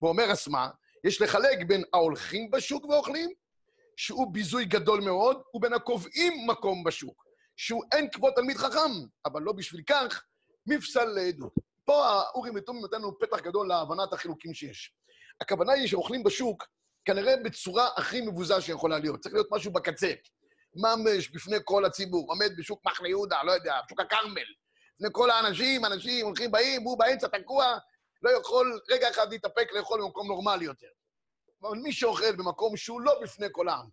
ואומר 0.03 0.33
אסמה, 0.33 0.69
יש 1.05 1.21
לחלק 1.21 1.59
בין 1.67 1.85
ההולכים 1.93 2.51
בשוק 2.51 2.85
ואוכלים, 2.85 3.31
שהוא 3.97 4.33
ביזוי 4.33 4.65
גדול 4.65 5.01
מאוד, 5.01 5.43
ובין 5.55 5.73
הקובעים 5.73 6.47
מקום 6.47 6.85
בשוק, 6.85 7.25
שהוא 7.57 7.85
אין 7.93 8.11
כבוד 8.11 8.33
תלמיד 8.37 8.57
חכם, 8.57 8.91
אבל 9.27 9.43
לא 9.43 9.53
בשביל 9.53 9.83
כך 9.87 10.25
מפסל 10.67 11.05
לעדות. 11.05 11.55
פה 11.85 12.07
האורים 12.07 12.55
ותומים 12.55 12.83
נותן 12.83 12.97
לנו 12.97 13.19
פתח 13.19 13.41
גדול 13.41 13.69
להבנת 13.69 14.13
החילוקים 14.13 14.55
שיש. 14.55 14.95
הכוונה 15.41 15.73
היא 15.73 15.89
שאוכלים 15.89 16.23
בשוק, 16.23 16.67
כנראה 17.05 17.37
בצורה 17.37 17.89
הכי 17.97 18.21
מבוזה 18.21 18.61
שיכולה 18.61 18.99
להיות. 18.99 19.21
צריך 19.21 19.35
להיות 19.35 19.49
משהו 19.51 19.73
בקצה. 19.73 20.13
ממש 20.77 21.29
בפני 21.29 21.57
כל 21.65 21.85
הציבור, 21.85 22.31
עומד 22.31 22.51
בשוק 22.59 22.81
מחנה 22.87 23.09
יהודה, 23.09 23.43
לא 23.43 23.53
יודע, 23.53 23.75
בשוק 23.87 24.01
הכרמל, 24.01 24.47
לפני 24.95 25.09
כל 25.13 25.31
האנשים, 25.31 25.85
אנשים 25.85 26.27
הולכים, 26.27 26.51
באים, 26.51 26.87
והוא 26.87 26.99
באמצע 26.99 27.29
תקוע, 27.29 27.79
לא 28.23 28.31
יכול 28.31 28.81
רגע 28.91 29.11
אחד 29.11 29.33
להתאפק 29.33 29.73
לאכול 29.73 30.01
במקום 30.03 30.27
נורמלי 30.27 30.65
יותר. 30.65 30.87
אבל 31.63 31.79
מי 31.79 31.93
שאוכל 31.93 32.37
במקום 32.37 32.77
שהוא 32.77 33.01
לא 33.01 33.21
בפני 33.23 33.47
כל 33.53 33.69
העם, 33.69 33.87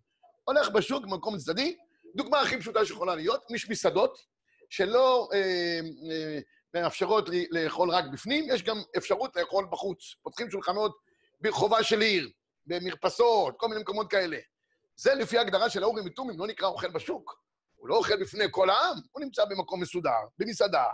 הולך 0.44 0.70
בשוק 0.70 1.04
במקום 1.04 1.38
צדדי, 1.38 1.78
דוגמה 2.16 2.42
הכי 2.42 2.60
פשוטה 2.60 2.86
שיכולה 2.86 3.16
להיות, 3.16 3.44
יש 3.52 3.70
מסעדות 3.70 4.18
שלא 4.70 5.30
אה, 5.34 5.80
אה, 6.12 6.40
מאפשרות 6.74 7.30
לאכול 7.52 7.90
רק 7.90 8.06
בפנים, 8.14 8.46
יש 8.50 8.64
גם 8.64 8.82
אפשרות 8.98 9.36
לאכול 9.36 9.68
בחוץ. 9.72 10.16
פותחים 10.22 10.52
שולחנות 10.52 10.98
ברחובה 11.42 11.84
של 11.84 12.02
עיר, 12.02 12.30
במרפסות, 12.66 13.54
כל 13.58 13.68
מיני 13.68 13.82
מקומות 13.82 14.12
כאלה. 14.12 14.38
זה 14.96 15.14
לפי 15.14 15.38
ההגדרה 15.38 15.70
של 15.70 15.84
האורים 15.84 16.06
ותומים, 16.06 16.40
לא 16.40 16.48
נקרא 16.48 16.68
אוכל 16.68 16.90
בשוק. 16.90 17.40
הוא 17.80 17.90
לא 17.90 17.96
אוכל 17.96 18.22
בפני 18.22 18.46
כל 18.52 18.70
העם, 18.70 18.98
הוא 19.12 19.24
נמצא 19.24 19.46
במקום 19.46 19.82
מסודר, 19.82 20.20
במסעדה, 20.38 20.86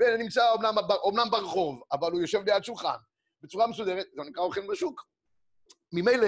ונמצא 0.00 0.50
אומנם, 0.52 0.74
אומנם 0.90 1.30
ברחוב, 1.30 1.80
אבל 1.92 2.12
הוא 2.12 2.20
יושב 2.20 2.42
ליד 2.46 2.64
שולחן, 2.64 2.96
בצורה 3.42 3.66
מסודרת, 3.66 4.06
זה 4.16 4.22
נקרא 4.30 4.42
אוכל 4.42 4.66
בשוק. 4.66 5.00
ממילא 5.92 6.26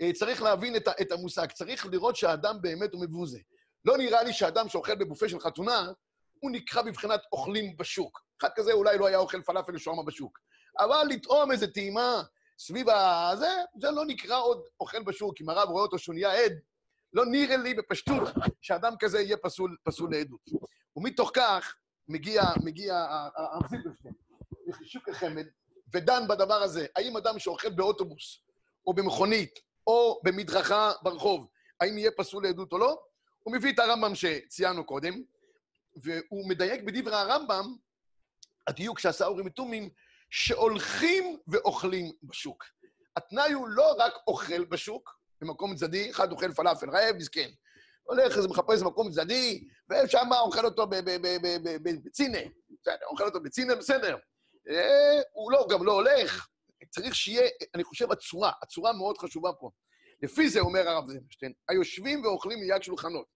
אה, 0.00 0.12
צריך 0.12 0.42
להבין 0.42 0.76
את, 0.76 0.88
את 1.00 1.12
המושג, 1.12 1.46
צריך 1.52 1.86
לראות 1.86 2.16
שהאדם 2.16 2.56
באמת 2.60 2.92
הוא 2.92 3.04
מבוזה. 3.04 3.38
לא 3.84 3.98
נראה 3.98 4.22
לי 4.22 4.32
שאדם 4.32 4.68
שאוכל 4.68 4.94
בבופה 4.94 5.28
של 5.28 5.40
חתונה, 5.40 5.92
הוא 6.40 6.50
נקרא 6.50 6.82
בבחינת 6.82 7.20
אוכלים 7.32 7.76
בשוק. 7.76 8.20
אחד 8.40 8.48
כזה 8.54 8.72
אולי 8.72 8.98
לא 8.98 9.06
היה 9.06 9.18
אוכל 9.18 9.42
פלאפל 9.42 9.76
ושווארמה 9.76 10.02
בשוק. 10.02 10.38
אבל 10.78 11.06
לטעום 11.10 11.52
איזה 11.52 11.66
טעימה 11.66 12.22
סביב 12.58 12.88
הזה, 12.88 13.50
זה 13.80 13.90
לא 13.90 14.04
נקרא 14.06 14.40
עוד 14.40 14.62
אוכל 14.80 15.02
בשוק. 15.02 15.40
אם 15.40 15.48
הרב 15.48 15.68
רואה 15.68 15.82
אותו 15.82 15.98
שהוא 15.98 16.14
נהיה 16.14 16.44
עד, 16.44 16.52
לא 17.12 17.26
נראה 17.26 17.56
לי 17.56 17.74
בפשטות 17.74 18.28
שאדם 18.60 18.94
כזה 18.98 19.20
יהיה 19.20 19.36
פסול, 19.36 19.76
פסול 19.82 20.10
לעדות. 20.12 20.40
ומתוך 20.96 21.30
כך 21.34 21.74
מגיע, 22.08 22.42
מגיע 22.64 23.06
הרב 23.36 23.66
זילברשטיין, 23.70 24.14
לחישוק 24.66 25.08
החמד, 25.08 25.46
ודן 25.94 26.28
בדבר 26.28 26.62
הזה, 26.62 26.86
האם 26.96 27.16
אדם 27.16 27.38
שאוכל 27.38 27.70
באוטובוס, 27.70 28.42
או 28.86 28.94
במכונית, 28.94 29.58
או 29.86 30.20
במדרכה 30.24 30.92
ברחוב, 31.02 31.46
האם 31.80 31.98
יהיה 31.98 32.10
פסול 32.16 32.42
לעדות 32.42 32.72
או 32.72 32.78
לא? 32.78 33.02
הוא 33.42 33.54
מביא 33.54 33.72
את 33.72 33.78
הרמב"ם 33.78 34.14
שציינו 34.14 34.84
קודם, 34.84 35.22
והוא 35.96 36.48
מדייק 36.48 36.82
בדברי 36.82 37.16
הרמב"ם, 37.16 37.76
הדיוק 38.66 38.98
שעשה 38.98 39.26
אורי 39.26 39.42
מתומים, 39.42 39.90
שהולכים 40.30 41.38
ואוכלים 41.48 42.12
בשוק. 42.22 42.64
התנאי 43.16 43.52
הוא 43.52 43.68
לא 43.68 43.94
רק 43.98 44.12
אוכל 44.26 44.64
בשוק, 44.64 45.18
במקום 45.40 45.74
צדדי, 45.74 46.10
אחד 46.10 46.32
אוכל 46.32 46.52
פלאפל, 46.52 46.90
רעב, 46.90 47.16
מסכן. 47.16 47.50
הולך, 48.02 48.36
איזה 48.36 48.48
מחפש 48.48 48.82
מקום 48.82 49.10
צדדי, 49.10 49.64
ושם 49.90 50.28
אוכל 50.40 50.64
אותו 50.64 50.86
בצינה. 52.04 52.38
בסדר, 52.80 53.06
אוכל 53.10 53.24
אותו 53.24 53.40
בצינה, 53.40 53.74
בסדר. 53.74 54.16
אה, 54.70 55.20
הוא 55.32 55.52
לא, 55.52 55.66
גם 55.70 55.84
לא 55.84 55.92
הולך. 55.92 56.46
צריך 56.90 57.14
שיהיה, 57.14 57.48
אני 57.74 57.84
חושב, 57.84 58.12
הצורה, 58.12 58.52
הצורה 58.62 58.92
מאוד 58.92 59.18
חשובה 59.18 59.52
פה. 59.52 59.70
לפי 60.22 60.48
זה 60.48 60.60
אומר 60.60 60.88
הרב 60.88 61.10
זינשטיין, 61.10 61.52
היושבים 61.68 62.24
ואוכלים 62.24 62.58
ליד 62.62 62.82
שולחנות 62.82 63.26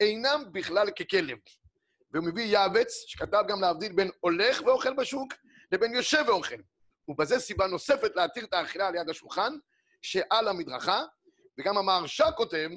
אינם 0.00 0.44
בכלל 0.52 0.90
ככלב. 0.90 1.38
והוא 2.12 2.24
מביא 2.24 2.44
יעבץ, 2.44 3.04
שכתב 3.06 3.42
גם 3.48 3.60
להבדיל 3.60 3.92
בין 3.92 4.10
הולך 4.20 4.62
ואוכל 4.66 4.94
בשוק 4.94 5.32
לבין 5.72 5.94
יושב 5.94 6.24
ואוכל. 6.26 6.56
ובזה 7.08 7.38
סיבה 7.38 7.66
נוספת 7.66 8.16
להתיר 8.16 8.44
את 8.44 8.54
האכילה 8.54 8.88
על 8.88 8.94
יד 8.94 9.10
השולחן, 9.10 9.52
שעל 10.02 10.48
המדרכה, 10.48 11.02
וגם 11.58 11.78
המהרש"א 11.78 12.30
כותב, 12.36 12.68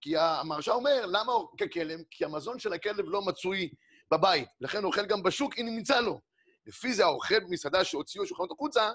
כי 0.00 0.16
המהרש"א 0.16 0.70
אומר, 0.70 1.06
למה 1.06 1.32
ככלב? 1.60 2.00
כי 2.10 2.24
המזון 2.24 2.58
של 2.58 2.72
הכלב 2.72 3.04
לא 3.08 3.22
מצוי 3.22 3.70
בבית, 4.10 4.48
לכן 4.60 4.78
הוא 4.78 4.86
אוכל 4.86 5.06
גם 5.06 5.22
בשוק 5.22 5.58
אם 5.58 5.66
נמצא 5.66 6.00
לו. 6.00 6.20
לפי 6.66 6.94
זה 6.94 7.04
האוכל 7.04 7.40
במסעדה 7.40 7.84
שהוציאו 7.84 8.26
שולחנות 8.26 8.50
החוצה, 8.50 8.90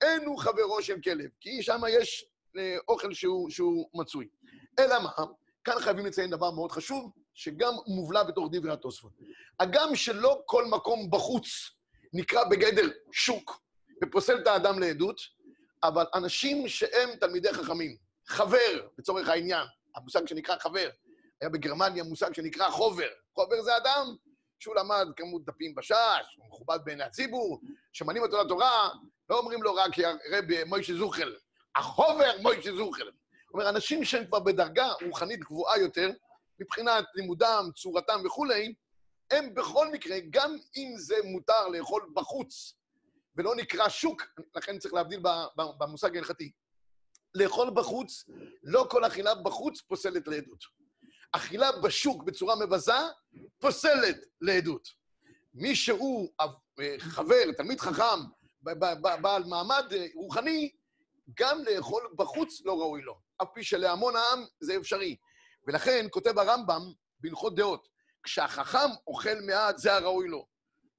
אין 0.00 0.24
הוא 0.24 0.38
חברו 0.38 0.82
של 0.82 1.00
כלב, 1.04 1.30
כי 1.40 1.62
שם 1.62 1.80
יש 1.88 2.24
אה, 2.58 2.76
אוכל 2.88 3.14
שהוא, 3.14 3.50
שהוא 3.50 3.90
מצוי. 3.94 4.28
אלא 4.78 5.02
מה? 5.02 5.10
כאן 5.64 5.74
חייבים 5.80 6.06
לציין 6.06 6.30
דבר 6.30 6.50
מאוד 6.50 6.72
חשוב, 6.72 7.12
שגם 7.34 7.72
מובלע 7.86 8.22
בתוך 8.22 8.48
דברי 8.52 8.72
התוספות. 8.72 9.12
הגם 9.60 9.94
שלא 9.94 10.42
כל 10.46 10.66
מקום 10.66 11.10
בחוץ 11.10 11.46
נקרא 12.12 12.44
בגדר 12.44 12.88
שוק 13.12 13.62
ופוסל 14.04 14.38
את 14.42 14.46
האדם 14.46 14.78
לעדות, 14.78 15.20
אבל 15.82 16.04
אנשים 16.14 16.68
שהם 16.68 17.08
תלמידי 17.20 17.52
חכמים, 17.52 17.96
חבר, 18.30 18.86
לצורך 18.98 19.28
העניין, 19.28 19.66
המושג 19.96 20.26
שנקרא 20.26 20.58
חבר, 20.58 20.88
היה 21.40 21.50
בגרמניה 21.50 22.04
מושג 22.04 22.34
שנקרא 22.34 22.70
חובר. 22.70 23.08
חובר 23.34 23.62
זה 23.62 23.76
אדם 23.76 24.16
שהוא 24.58 24.74
למד 24.74 25.06
כמות 25.16 25.44
דפים 25.44 25.74
בש"ס, 25.74 25.94
הוא 26.36 26.46
מכובד 26.46 26.78
בעיני 26.84 27.04
הציבור, 27.04 27.60
שמנים 27.92 28.22
אותו 28.22 28.42
לתורה, 28.44 28.88
לא 29.30 29.38
אומרים 29.38 29.62
לו 29.62 29.74
רק 29.74 29.90
רבי 30.32 30.64
מוישה 30.64 30.94
זוחל, 30.94 31.34
החובר 31.76 32.30
מוישה 32.42 32.76
זוחל. 32.76 33.04
זאת 33.04 33.54
אומרת, 33.54 33.74
אנשים 33.74 34.04
שהם 34.04 34.26
כבר 34.26 34.40
בדרגה 34.40 34.88
רוחנית 35.06 35.40
גבוהה 35.40 35.78
יותר, 35.78 36.10
מבחינת 36.60 37.04
לימודם, 37.14 37.70
צורתם 37.76 38.20
וכולי, 38.24 38.74
הם 39.30 39.54
בכל 39.54 39.88
מקרה, 39.92 40.16
גם 40.30 40.56
אם 40.76 40.94
זה 40.96 41.16
מותר 41.24 41.68
לאכול 41.68 42.10
בחוץ, 42.14 42.74
ולא 43.36 43.54
נקרא 43.56 43.88
שוק, 43.88 44.22
לכן 44.56 44.78
צריך 44.78 44.94
להבדיל 44.94 45.20
במושג 45.56 46.16
ההלכתי. 46.16 46.52
לאכול 47.34 47.70
בחוץ, 47.74 48.24
לא 48.62 48.86
כל 48.90 49.04
אכילה 49.04 49.34
בחוץ 49.34 49.80
פוסלת 49.80 50.28
לעדות. 50.28 50.64
אכילה 51.32 51.72
בשוק 51.72 52.22
בצורה 52.22 52.56
מבזה 52.56 52.92
פוסלת 53.58 54.16
לעדות. 54.40 54.88
מי 55.54 55.76
שהוא 55.76 56.28
אה, 56.40 56.46
חבר, 56.98 57.52
תלמיד 57.56 57.80
חכם, 57.80 58.20
בעל 59.22 59.44
מעמד 59.44 59.84
אה, 59.92 60.06
רוחני, 60.14 60.72
גם 61.38 61.62
לאכול 61.64 62.02
בחוץ 62.16 62.62
לא 62.64 62.80
ראוי 62.80 63.02
לו. 63.02 63.18
אף 63.42 63.48
פי 63.54 63.64
שלהמון 63.64 64.16
העם 64.16 64.44
זה 64.60 64.76
אפשרי. 64.76 65.16
ולכן 65.66 66.06
כותב 66.10 66.38
הרמב"ם 66.38 66.82
בהלכות 67.20 67.54
דעות, 67.54 67.88
כשהחכם 68.22 68.90
אוכל 69.06 69.40
מעט, 69.46 69.78
זה 69.78 69.94
הראוי 69.94 70.28
לו. 70.28 70.46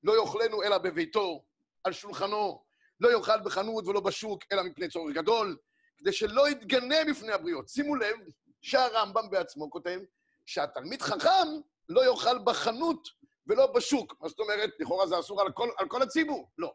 לא 0.04 0.22
יאכלנו 0.22 0.64
אלא 0.64 0.78
בביתו, 0.78 1.44
על 1.84 1.94
שולחנו, 1.94 2.64
לא 3.00 3.18
יאכל 3.18 3.40
בחנות 3.40 3.88
ולא 3.88 4.00
בשוק, 4.00 4.44
אלא 4.52 4.64
מפני 4.64 4.90
צורך 4.90 5.16
גדול, 5.16 5.58
כדי 6.02 6.12
שלא 6.12 6.50
יתגנה 6.50 6.96
בפני 7.10 7.32
הבריות. 7.32 7.70
שימו 7.70 7.96
לב 7.96 8.16
שהרמב"ם 8.62 9.30
בעצמו 9.30 9.70
כותב 9.70 10.00
שהתלמיד 10.46 11.02
חכם 11.02 11.48
לא 11.90 12.06
יאכל 12.06 12.40
בחנות 12.40 13.08
ולא 13.48 13.68
בשוק. 13.68 14.16
מה 14.22 14.30
זאת 14.30 14.40
אומרת? 14.40 14.70
לכאורה 14.80 15.08
זה 15.08 15.20
אסור 15.20 15.42
על 15.42 15.52
כל, 15.52 15.70
על 15.78 15.88
כל 15.88 16.02
הציבור. 16.02 16.50
לא. 16.58 16.74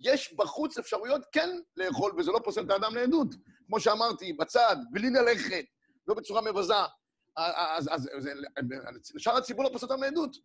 יש 0.00 0.34
בחוץ 0.34 0.78
אפשרויות 0.78 1.22
כן 1.32 1.50
לאכול, 1.76 2.12
וזה 2.18 2.32
לא 2.32 2.40
פוסל 2.44 2.64
את 2.64 2.70
האדם 2.70 2.94
לעדות. 2.94 3.34
כמו 3.66 3.80
שאמרתי, 3.80 4.32
בצד, 4.32 4.76
בלי 4.90 5.10
ללכת, 5.10 5.64
לא 6.08 6.14
בצורה 6.14 6.40
מבזה. 6.40 6.74
אז, 7.36 7.88
אז, 7.92 8.08
אז 8.16 8.28
שאר 9.18 9.36
הציבור 9.36 9.64
לא 9.64 9.70
פוסל 9.72 9.86
אותם 9.86 10.02
לעדות. 10.02 10.36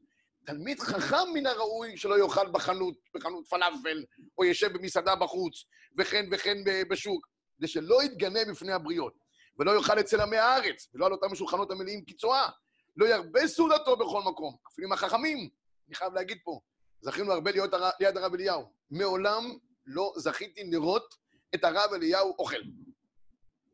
תלמיד 0.45 0.79
חכם 0.79 1.33
מן 1.33 1.45
הראוי 1.45 1.97
שלא 1.97 2.19
יאכל 2.19 2.47
בחנות, 2.51 2.95
בחנות 3.15 3.47
פלאפל, 3.47 4.03
או 4.37 4.45
ישב 4.45 4.73
במסעדה 4.73 5.15
בחוץ, 5.15 5.65
וכן 5.97 6.25
וכן 6.31 6.57
בשוק, 6.89 7.27
כדי 7.63 7.71
שלא 7.71 8.03
יתגנה 8.03 8.39
בפני 8.49 8.71
הבריות, 8.71 9.13
ולא 9.59 9.71
יאכל 9.77 9.99
אצל 9.99 10.21
עמי 10.21 10.37
הארץ, 10.37 10.87
ולא 10.93 11.05
על 11.05 11.11
אותם 11.11 11.31
השולחנות 11.31 11.71
המלאים 11.71 12.05
כצועה, 12.05 12.49
לא 12.97 13.05
ירבה 13.05 13.47
סעודתו 13.47 13.95
בכל 13.95 14.21
מקום, 14.21 14.55
אפילו 14.67 14.87
עם 14.87 14.93
החכמים, 14.93 15.49
אני 15.87 15.95
חייב 15.95 16.13
להגיד 16.13 16.37
פה, 16.43 16.59
זכינו 17.01 17.31
הרבה 17.31 17.51
להיות 17.51 17.73
הר... 17.73 17.89
ליד 17.99 18.17
הרב 18.17 18.33
אליהו. 18.33 18.71
מעולם 18.91 19.57
לא 19.85 20.13
זכיתי 20.17 20.63
לראות 20.63 21.15
את 21.55 21.63
הרב 21.63 21.93
אליהו 21.93 22.35
אוכל. 22.39 22.55
אני 22.55 22.65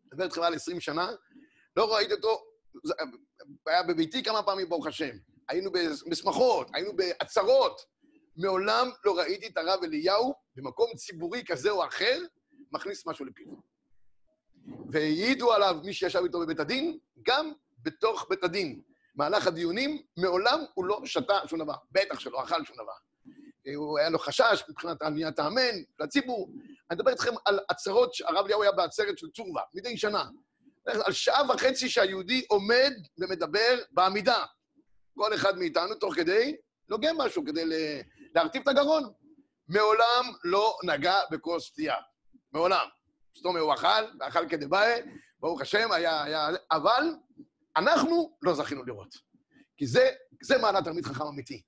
מדבר 0.05 0.23
איתכם 0.23 0.41
על 0.41 0.53
20 0.53 0.79
שנה, 0.79 1.11
לא 1.75 1.95
ראיתי 1.95 2.13
אותו, 2.13 2.43
היה 3.67 3.83
בביתי 3.83 4.23
כמה 4.23 4.43
פעמים, 4.43 4.69
ברוך 4.69 4.87
השם. 4.87 5.15
היינו 5.49 5.71
בשמחות, 6.09 6.67
היינו 6.73 6.95
בעצרות. 6.95 7.81
מעולם 8.37 8.89
לא 9.05 9.17
ראיתי 9.17 9.47
את 9.47 9.57
הרב 9.57 9.83
אליהו 9.83 10.33
במקום 10.55 10.91
ציבורי 10.95 11.43
כזה 11.47 11.69
או 11.69 11.85
אחר 11.85 12.19
מכניס 12.71 13.07
משהו 13.07 13.25
לפיו. 13.25 13.68
והעידו 14.91 15.53
עליו 15.53 15.77
מי 15.83 15.93
שישב 15.93 16.23
איתו 16.23 16.39
בבית 16.39 16.59
הדין, 16.59 16.97
גם 17.23 17.51
בתוך 17.83 18.25
בית 18.29 18.43
הדין. 18.43 18.81
במהלך 19.15 19.47
הדיונים, 19.47 20.01
מעולם 20.17 20.59
הוא 20.73 20.85
לא 20.85 21.01
שתה 21.05 21.39
שום 21.47 21.59
דבר. 21.59 21.73
בטח 21.91 22.19
שלא 22.19 22.43
אכל 22.43 22.65
שום 22.65 22.75
דבר. 22.75 22.93
הוא 23.75 23.99
היה 23.99 24.09
לו 24.09 24.19
חשש 24.19 24.63
מבחינת 24.69 25.01
עליית 25.01 25.39
האמן, 25.39 25.75
לציבור. 25.99 26.49
אני 26.89 26.95
מדבר 26.95 27.11
איתכם 27.11 27.33
על 27.45 27.59
עצרות, 27.69 28.11
הרב 28.25 28.45
אליהו 28.45 28.61
היה 28.61 28.71
בעצרת 28.71 29.17
של 29.17 29.27
צורבה, 29.29 29.61
מדי 29.73 29.97
שנה. 29.97 30.25
על 30.85 31.13
שעה 31.13 31.51
וחצי 31.51 31.89
שהיהודי 31.89 32.45
עומד 32.49 32.93
ומדבר 33.17 33.77
בעמידה. 33.91 34.45
כל 35.17 35.33
אחד 35.33 35.57
מאיתנו, 35.57 35.95
תוך 35.95 36.15
כדי, 36.15 36.55
לוגם 36.89 37.17
משהו 37.17 37.45
כדי 37.45 37.63
להרטיב 38.35 38.61
את 38.61 38.67
הגרון. 38.67 39.03
מעולם 39.67 40.25
לא 40.43 40.77
נגע 40.83 41.15
בכוס 41.31 41.63
שתייה. 41.63 41.95
מעולם. 42.51 42.87
זאת 43.35 43.45
אומרת, 43.45 43.63
הוא 43.63 43.73
אכל, 43.73 44.17
ואכל 44.19 44.49
כדבעי, 44.49 45.01
ברוך 45.39 45.61
השם, 45.61 45.91
היה, 45.91 46.23
היה... 46.23 46.49
אבל 46.71 47.03
אנחנו 47.77 48.37
לא 48.41 48.53
זכינו 48.53 48.83
לראות. 48.83 49.15
כי 49.77 49.87
זה, 49.87 50.09
זה 50.43 50.57
מעלת 50.57 50.83
תלמיד 50.83 51.05
חכם 51.05 51.23
אמיתי. 51.23 51.61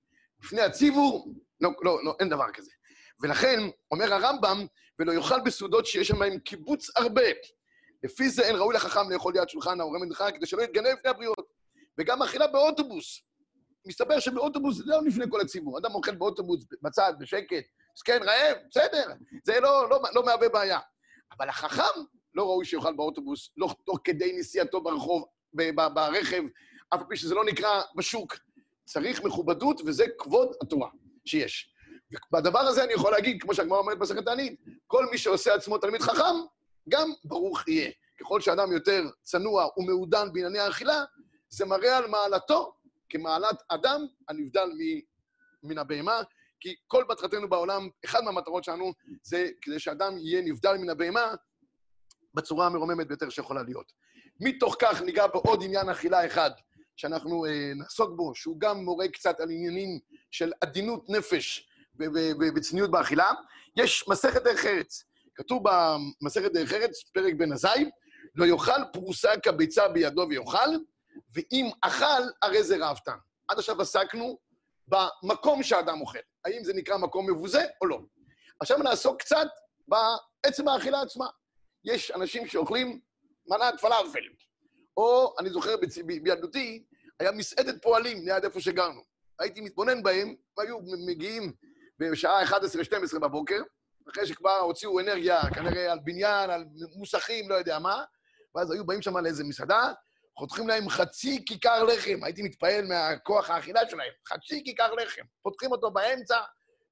לפני 0.44 0.62
הציבור, 0.62 1.34
לא, 1.62 1.70
לא, 1.82 2.04
לא, 2.04 2.16
אין 2.20 2.30
דבר 2.30 2.52
כזה. 2.54 2.72
ולכן, 3.22 3.60
אומר 3.92 4.14
הרמב"ם, 4.14 4.66
ולא 5.00 5.12
יאכל 5.12 5.42
בסעודות 5.46 5.86
שיש 5.86 6.08
שם 6.08 6.40
קיבוץ 6.40 6.98
הרבה. 6.98 7.22
לפי 8.04 8.30
זה 8.30 8.44
אין 8.44 8.56
ראוי 8.56 8.76
לחכם 8.76 9.10
לאכול 9.12 9.34
ליד 9.34 9.50
שולחן 9.50 9.80
ההורה 9.80 10.00
מנחה, 10.00 10.32
כדי 10.32 10.46
שלא 10.46 10.62
יתגנב 10.62 10.88
לפני 10.88 11.10
הבריאות. 11.10 11.52
וגם 11.98 12.22
אכילה 12.22 12.48
באוטובוס. 12.48 13.22
מסתבר 13.88 14.20
שבאוטובוס 14.20 14.78
זה 14.78 14.84
לא 14.86 15.02
לפני 15.06 15.26
כל 15.30 15.42
הציבור. 15.42 15.78
אדם 15.78 15.96
אוכל 15.96 16.16
באוטובוס 16.16 16.66
בצד, 16.82 17.14
בשקט, 17.20 17.64
זקן, 17.96 18.24
רעב, 18.24 18.58
בסדר, 18.70 19.14
זה 19.46 19.60
לא, 19.60 19.90
לא, 19.90 20.02
לא 20.16 20.26
מהווה 20.26 20.50
בעיה. 20.50 20.80
אבל 21.32 21.50
החכם 21.50 22.02
לא 22.36 22.44
ראוי 22.44 22.66
שיאכל 22.66 22.94
באוטובוס, 22.94 23.50
לא 23.58 23.76
תוך 23.86 24.00
כדי 24.04 24.36
נסיעתו 24.40 24.82
ברחוב, 24.82 25.26
ברכב, 25.54 26.44
אף 26.90 27.02
פי 27.10 27.18
שזה 27.18 27.36
לא 27.36 27.46
נקרא 27.46 27.82
בשוק. 27.96 28.36
צריך 28.86 29.24
מכובדות, 29.24 29.82
וזה 29.86 30.06
כבוד 30.18 30.52
התורה 30.62 30.90
שיש. 31.26 31.74
ובדבר 32.32 32.60
הזה 32.60 32.84
אני 32.84 32.94
יכול 32.94 33.12
להגיד, 33.12 33.42
כמו 33.42 33.54
שהגמרא 33.54 33.80
אומרת 33.80 33.98
במסכת 33.98 34.26
תענית, 34.26 34.60
כל 34.88 35.06
מי 35.12 35.18
שעושה 35.18 35.54
עצמו 35.54 35.78
תלמיד 35.78 36.02
חכם, 36.02 36.36
גם 36.90 37.12
ברוך 37.24 37.68
יהיה. 37.68 37.92
ככל 38.20 38.42
שאדם 38.42 38.72
יותר 38.72 39.04
צנוע 39.24 39.68
ומעודן 39.78 40.34
בענייני 40.34 40.60
האכילה, 40.60 41.04
זה 41.50 41.66
מראה 41.66 41.98
על 41.98 42.08
מעלתו 42.08 42.74
כמעלת 43.10 43.62
אדם 43.70 44.06
הנבדל 44.30 44.70
מן 45.64 45.78
הבהמה, 45.78 46.22
כי 46.62 46.76
כל 46.88 47.06
מטרתנו 47.10 47.50
בעולם, 47.50 47.90
אחת 48.06 48.24
מהמטרות 48.24 48.64
שלנו 48.64 48.94
זה 49.24 49.50
כדי 49.62 49.80
שאדם 49.80 50.18
יהיה 50.18 50.42
נבדל 50.42 50.78
מן 50.78 50.90
הבהמה 50.90 51.34
בצורה 52.34 52.66
המרוממת 52.66 53.08
ביותר 53.08 53.30
שיכולה 53.30 53.64
להיות. 53.64 53.92
מתוך 54.40 54.76
כך 54.82 55.02
ניגע 55.02 55.28
בעוד 55.28 55.64
עניין 55.64 55.90
אכילה 55.90 56.26
אחד, 56.26 56.52
שאנחנו 56.96 57.46
אה, 57.46 57.72
נעסוק 57.76 58.12
בו, 58.16 58.36
שהוא 58.36 58.60
גם 58.60 58.86
מורה 58.86 59.08
קצת 59.08 59.40
על 59.40 59.50
עניינים 59.52 60.00
של 60.32 60.52
עדינות 60.62 61.10
נפש 61.10 61.70
וצניעות 62.56 62.92
באכילה. 62.92 63.32
יש 63.76 64.06
מסכת 64.10 64.44
דרך 64.44 64.66
ארץ. 64.66 65.04
כתוב 65.36 65.64
במסכת 66.22 66.52
דרך 66.54 66.74
ארץ, 66.74 67.04
פרק 67.14 67.34
בן 67.34 67.52
עזאי, 67.52 67.90
לא 68.36 68.46
יאכל 68.46 68.84
פרוסה 68.94 69.30
כביצה 69.44 69.88
בידו 69.88 70.26
ויאכל, 70.30 70.70
ואם 71.36 71.70
אכל, 71.82 72.22
הרי 72.42 72.64
זה 72.64 72.78
ראוותן. 72.78 73.18
עד 73.48 73.60
עכשיו 73.60 73.82
עסקנו 73.82 74.38
במקום 74.92 75.64
שהאדם 75.64 76.02
אוכל. 76.02 76.20
האם 76.46 76.64
זה 76.64 76.74
נקרא 76.74 76.98
מקום 76.98 77.30
מבוזה 77.30 77.66
או 77.82 77.88
לא. 77.88 78.00
עכשיו 78.60 78.78
נעסוק 78.78 79.22
קצת 79.22 79.48
בעצם 79.88 80.68
האכילה 80.68 81.02
עצמה. 81.02 81.26
יש 81.86 82.12
אנשים 82.12 82.48
שאוכלים 82.48 83.00
מנת 83.48 83.80
פלאפל, 83.82 84.20
או, 84.98 85.36
אני 85.40 85.50
זוכר 85.50 85.76
בילדותי, 86.06 86.84
היה 87.20 87.32
מסעדת 87.32 87.82
פועלים 87.82 88.26
ליד 88.26 88.44
איפה 88.44 88.62
שגרנו. 88.62 89.02
הייתי 89.40 89.62
מתבונן 89.62 90.04
בהם, 90.04 90.36
והיו 90.58 90.78
מגיעים 91.08 91.54
בשעה 92.00 92.44
11-12 92.44 93.20
בבוקר, 93.22 93.62
אחרי 94.12 94.28
שכבר 94.28 94.58
הוציאו 94.58 95.00
אנרגיה, 95.00 95.42
כנראה 95.54 95.92
על 95.92 96.00
בניין, 96.04 96.50
על 96.50 96.66
מוסכים, 96.96 97.50
לא 97.50 97.56
יודע 97.56 97.80
מה, 97.80 98.04
ואז 98.56 98.72
היו 98.72 98.86
באים 98.86 99.02
שם 99.02 99.18
לאיזה 99.18 99.44
מסעדה, 99.44 99.94
חותכים 100.38 100.68
להם 100.68 100.90
חצי 100.90 101.46
כיכר 101.46 101.84
לחם. 101.84 102.24
הייתי 102.24 102.44
מתפעל 102.44 102.86
מהכוח 102.86 103.50
האכילה 103.50 103.90
שלהם. 103.90 104.12
חצי 104.28 104.64
כיכר 104.64 104.94
לחם. 104.94 105.22
פותחים 105.42 105.72
אותו 105.72 105.92
באמצע, 105.92 106.42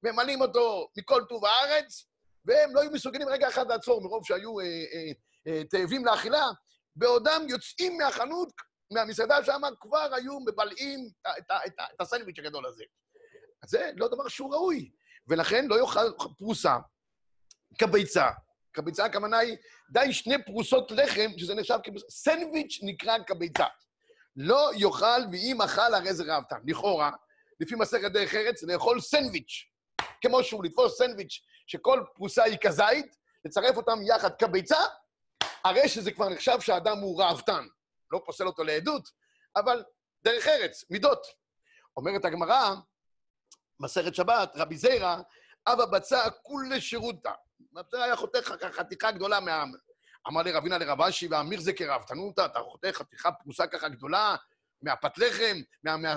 ממלאים 0.04 0.41
אותו 0.41 0.88
מכל 0.97 1.23
טוב 1.30 1.45
הארץ, 1.45 2.06
והם 2.45 2.75
לא 2.75 2.82
היו 2.82 2.91
מסוגלים 2.91 3.30
רגע 3.30 3.47
אחד 3.47 3.71
לעצור, 3.71 4.02
מרוב 4.02 4.25
שהיו 4.25 4.60
אה, 4.60 4.65
אה, 4.65 5.12
אה, 5.47 5.63
תאבים 5.63 6.06
לאכילה, 6.06 6.45
בעודם 6.95 7.45
יוצאים 7.49 7.97
מהחנות, 7.97 8.49
מהמסעדה 8.91 9.43
שם, 9.43 9.62
כבר 9.80 10.10
היו 10.15 10.39
מבלעים 10.39 11.10
את, 11.21 11.28
את, 11.38 11.52
את, 11.67 11.73
את 11.95 12.02
הסנדוויץ' 12.02 12.39
הגדול 12.39 12.65
הזה. 12.65 12.84
זה 13.65 13.91
לא 13.95 14.08
דבר 14.08 14.28
שהוא 14.28 14.54
ראוי. 14.54 14.91
ולכן 15.28 15.65
לא 15.67 15.80
יאכל 15.80 16.12
פרוסה 16.38 16.78
כביצה, 17.78 18.28
קביצה 18.82 19.06
הכוונה 19.06 19.38
היא 19.38 19.58
די 19.89 20.13
שני 20.13 20.44
פרוסות 20.46 20.92
לחם, 20.92 21.32
שזה 21.38 21.56
נחשב 21.56 21.78
כפרוסה. 21.84 22.06
סנדוויץ' 22.10 22.80
נקרא 22.84 23.18
קביצה. 23.18 23.65
לא 24.36 24.72
יאכל, 24.76 25.22
ואם 25.32 25.62
אכל 25.62 25.94
הרי 25.94 26.13
זה 26.13 26.24
ראוותן. 26.24 26.56
לכאורה, 26.65 27.12
לפי 27.60 27.76
מסכת 27.76 28.12
דרך 28.12 28.36
ארץ, 28.36 28.63
לאכול 28.63 29.02
סנדוויץ', 29.02 29.65
כמו 30.22 30.44
שהוא, 30.44 30.63
לתפוס 30.63 30.98
סנדוויץ', 30.98 31.42
שכל 31.68 32.04
פרוסה 32.15 32.44
היא 32.44 32.58
כזית, 32.62 33.15
לצרף 33.46 33.78
אותם 33.78 34.00
יחד 34.04 34.36
כביצה, 34.36 34.80
הרי 35.63 35.89
שזה 35.89 36.12
כבר 36.12 36.30
נחשב 36.30 36.60
שהאדם 36.60 36.98
הוא 36.98 37.24
ראוותן. 37.24 37.65
לא 38.12 38.22
פוסל 38.26 38.48
אותו 38.48 38.63
לעדות, 38.63 39.10
אבל 39.56 39.84
דרך 40.24 40.48
ארץ, 40.48 40.84
מידות. 40.89 41.28
אומרת 41.98 42.26
הגמרא, 42.26 42.76
מסכת 43.80 44.15
שבת, 44.15 44.52
רבי 44.56 44.78
זיירא, 44.78 45.18
אבא 45.68 45.86
בצע 45.86 46.30
כולי 46.30 46.82
שירותא. 46.82 47.32
זה 47.91 48.03
היה 48.03 48.15
חותך 48.15 48.53
חתיכה 48.71 49.12
גדולה 49.12 49.39
מהעם. 49.39 49.71
אמר 50.27 50.41
לי 50.41 50.51
רבינה 50.51 50.77
לרב 50.77 51.01
אשי, 51.01 51.27
והמיר 51.27 51.60
זה 51.60 51.73
כרבתנותא, 51.73 52.45
אתה 52.45 52.60
חותך 52.60 52.97
חתיכה 52.97 53.32
פרוסה 53.32 53.67
ככה 53.67 53.89
גדולה, 53.89 54.36
מהפת 54.82 55.17
לחם, 55.17 55.58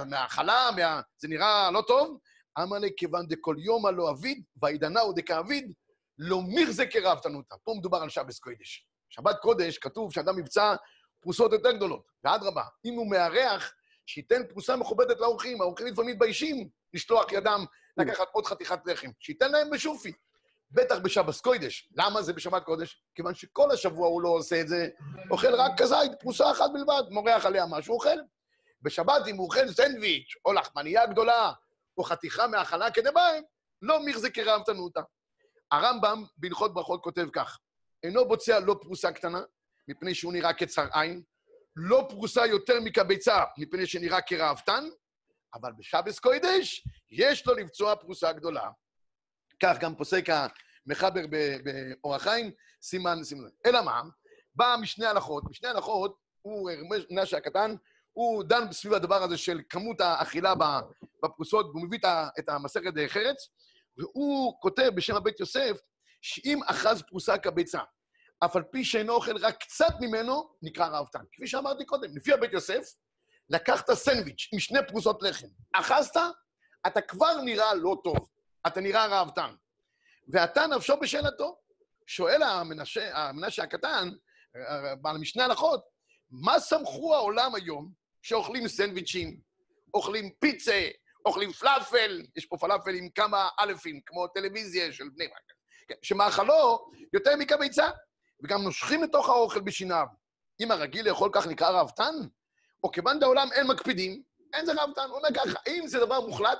מהחלה, 0.06 0.70
מה, 0.76 0.76
מה... 0.76 1.00
זה 1.18 1.28
נראה 1.28 1.70
לא 1.70 1.82
טוב? 1.86 2.18
אמר 2.58 2.78
לי, 2.78 2.90
כיוון 2.96 3.26
דכל 3.28 3.56
יומא 3.58 3.88
לא 3.88 4.10
אביד, 4.10 4.44
וידנאו 4.62 5.12
דכאביד, 5.12 5.72
לא 6.18 6.42
מיר 6.42 6.72
זה 6.72 6.86
כרבתנותא. 6.86 7.54
פה 7.64 7.74
מדובר 7.78 7.98
על 7.98 8.08
שבס 8.08 8.38
קודש. 8.38 8.86
שבת 9.10 9.36
קודש, 9.42 9.78
כתוב 9.78 10.12
שאדם 10.12 10.36
מבצע 10.36 10.74
פרוסות 11.20 11.52
יותר 11.52 11.72
גדולות. 11.72 12.10
ואדרבה, 12.24 12.64
אם 12.84 12.94
הוא 12.94 13.10
מארח, 13.10 13.72
שייתן 14.06 14.46
פרוסה 14.48 14.76
מכובדת 14.76 15.20
לאורחים. 15.20 15.60
האורחים 15.60 15.86
לפעמים 15.86 16.10
מתביישים 16.10 16.68
לשלוח 16.94 17.32
ידם 17.32 17.64
לקחת 17.96 18.28
עוד 18.32 18.46
חתיכת 18.46 18.78
לחם. 18.86 19.10
שייתן 19.20 19.52
להם 19.52 19.70
בשופי. 19.70 20.12
בטח 20.72 20.98
בשבס 20.98 21.40
קודש. 21.40 21.88
למה 21.96 22.22
זה 22.22 22.32
בשבת 22.32 22.64
קודש? 22.64 23.02
כיוון 23.14 23.34
שכל 23.34 23.70
השבוע 23.70 24.08
הוא 24.08 24.22
לא 24.22 24.28
עושה 24.28 24.60
את 24.60 24.68
זה, 24.68 24.88
אוכל 25.30 25.54
רק 25.54 25.72
כזית, 25.78 26.12
פרוסה 26.20 26.50
אחת 26.50 26.70
בלבד, 26.72 27.02
מורח 27.10 27.46
עליה 27.46 27.66
משהו, 27.66 27.94
אוכל. 27.94 28.18
בשבת, 28.82 29.26
אם 29.26 29.36
הוא 29.36 29.46
אוכל 29.46 29.68
סנדוויץ', 29.68 30.34
או 30.44 30.52
לחמנייה 30.52 31.06
גדולה, 31.06 31.52
או 31.98 32.04
חתיכה 32.04 32.46
מהאכלה 32.46 32.90
כדביים, 32.90 33.44
לא 33.82 34.06
מחזקי 34.06 34.42
רעבתנותא. 34.42 35.00
הרמב"ם 35.72 36.24
בהלכות 36.36 36.74
ברכות 36.74 37.02
כותב 37.02 37.26
כך: 37.32 37.58
אינו 38.02 38.28
בוצע 38.28 38.60
לא 38.60 38.76
פרוסה 38.80 39.12
קטנה, 39.12 39.42
מפני 39.88 40.14
שהוא 40.14 40.32
נראה 40.32 40.52
כצר 40.52 40.86
עין, 40.92 41.22
לא 41.76 42.06
פרוסה 42.08 42.46
יותר 42.46 42.80
מקביצה, 42.80 43.44
מפני 43.58 43.86
שנראה 43.86 44.22
כראוותן, 44.22 44.84
אבל 45.54 45.72
בשבס 45.78 46.18
קוידש 46.18 46.84
יש 47.10 47.46
לו 47.46 47.54
לבצוע 47.54 47.96
פרוסה 47.96 48.32
גדולה. 48.32 48.70
כך 49.62 49.78
גם 49.80 49.94
פוסק 49.94 50.24
המחבר 50.86 51.20
באור 51.26 52.14
החיים, 52.14 52.50
סימן, 52.82 53.24
סימן. 53.24 53.48
אלא 53.66 53.82
מה? 53.82 54.02
בא 54.54 54.76
משני 54.80 55.06
הלכות, 55.06 55.44
משני 55.50 55.68
הלכות, 55.68 56.16
הוא, 56.42 56.70
מנשה 57.10 57.36
הקטן, 57.36 57.74
הוא 58.12 58.44
דן 58.44 58.72
סביב 58.72 58.94
הדבר 58.94 59.22
הזה 59.22 59.36
של 59.36 59.60
כמות 59.68 60.00
האכילה 60.00 60.54
בפרוסות, 61.24 61.66
והוא 61.66 61.82
מביא 61.82 61.98
את 62.38 62.48
המסכת 62.48 62.92
ארץ, 62.96 63.48
והוא 63.98 64.60
כותב 64.60 64.90
בשם 64.94 65.16
הבית 65.16 65.40
יוסף, 65.40 65.76
שאם 66.20 66.60
אחז 66.66 67.02
פרוסה 67.02 67.38
כביצה, 67.38 67.80
אף 68.44 68.56
על 68.56 68.62
פי 68.62 68.84
שאינו 68.84 69.12
אוכל 69.12 69.36
רק 69.36 69.56
קצת 69.60 69.94
ממנו, 70.00 70.54
נקרא 70.62 70.86
ראוותן. 70.86 71.24
כפי 71.32 71.46
שאמרתי 71.46 71.84
קודם, 71.84 72.16
לפי 72.16 72.32
הבית 72.32 72.52
יוסף, 72.52 72.82
לקחת 73.48 73.92
סנדוויץ' 73.92 74.48
עם 74.52 74.58
שני 74.58 74.78
פרוסות 74.88 75.22
לחם, 75.22 75.46
אחזת, 75.72 76.16
אתה 76.86 77.00
כבר 77.00 77.40
נראה 77.44 77.74
לא 77.74 77.96
טוב, 78.04 78.28
אתה 78.66 78.80
נראה 78.80 79.06
ראוותן. 79.06 79.54
ואתה 80.28 80.66
נפשו 80.66 80.96
בשאלתו. 80.96 81.56
שואל 82.06 82.42
המנשה, 82.42 83.18
המנשה 83.18 83.62
הקטן, 83.62 84.10
בעל 85.00 85.18
משנה 85.18 85.44
הלכות, 85.44 85.84
מה 86.30 86.60
סמכו 86.60 87.14
העולם 87.14 87.54
היום 87.54 87.92
שאוכלים 88.22 88.68
סנדוויצ'ים, 88.68 89.40
אוכלים 89.94 90.30
פיצה, 90.40 90.88
אוכלים 91.26 91.52
פלאפל, 91.52 92.22
יש 92.36 92.46
פה 92.46 92.56
פלאפל 92.56 92.94
עם 92.94 93.08
כמה 93.08 93.48
אלפים, 93.60 94.00
כמו 94.06 94.28
טלוויזיה 94.28 94.92
של 94.92 95.08
בני 95.14 95.28
ברק, 95.28 95.52
כן, 95.88 95.94
שמאכלו 96.02 96.90
יותר 97.12 97.36
מקביצה. 97.38 97.90
וגם 98.42 98.62
נושכים 98.62 99.02
לתוך 99.02 99.28
האוכל 99.28 99.60
בשיניו. 99.60 100.06
אם 100.60 100.70
הרגיל 100.70 101.08
לאכול 101.08 101.30
כך 101.32 101.46
נקרא 101.46 101.70
ראוותן, 101.70 102.14
או 102.84 102.90
כיוון 102.90 103.20
דעולם 103.20 103.48
אין 103.52 103.66
מקפידים, 103.66 104.22
אין 104.52 104.66
זה 104.66 104.72
ראוותן. 104.72 105.02
הוא 105.08 105.16
אומר 105.18 105.28
ככה, 105.34 105.58
אם 105.68 105.86
זה 105.86 106.00
דבר 106.00 106.20
מוחלט, 106.20 106.58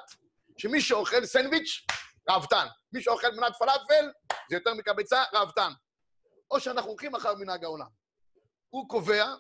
שמי 0.58 0.80
שאוכל 0.80 1.24
סנדוויץ', 1.24 1.86
ראוותן. 2.30 2.66
מי 2.92 3.02
שאוכל 3.02 3.30
מנת 3.30 3.52
פלאפל, 3.58 4.10
זה 4.50 4.56
יותר 4.56 4.74
מקביצה, 4.74 5.22
ראוותן. 5.34 5.72
או 6.50 6.60
שאנחנו 6.60 6.90
הולכים 6.90 7.14
אחר 7.14 7.34
מנהג 7.34 7.64
העולם. 7.64 7.86
הוא 8.70 8.88
קובע, 8.88 9.34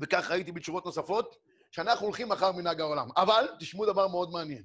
וכך 0.00 0.30
ראיתי 0.30 0.52
בתשובות 0.52 0.84
נוספות, 0.84 1.36
שאנחנו 1.70 2.06
הולכים 2.06 2.32
אחר 2.32 2.52
מנהג 2.52 2.80
העולם. 2.80 3.08
אבל, 3.16 3.48
תשמעו 3.60 3.86
דבר 3.86 4.08
מאוד 4.08 4.30
מעניין. 4.30 4.64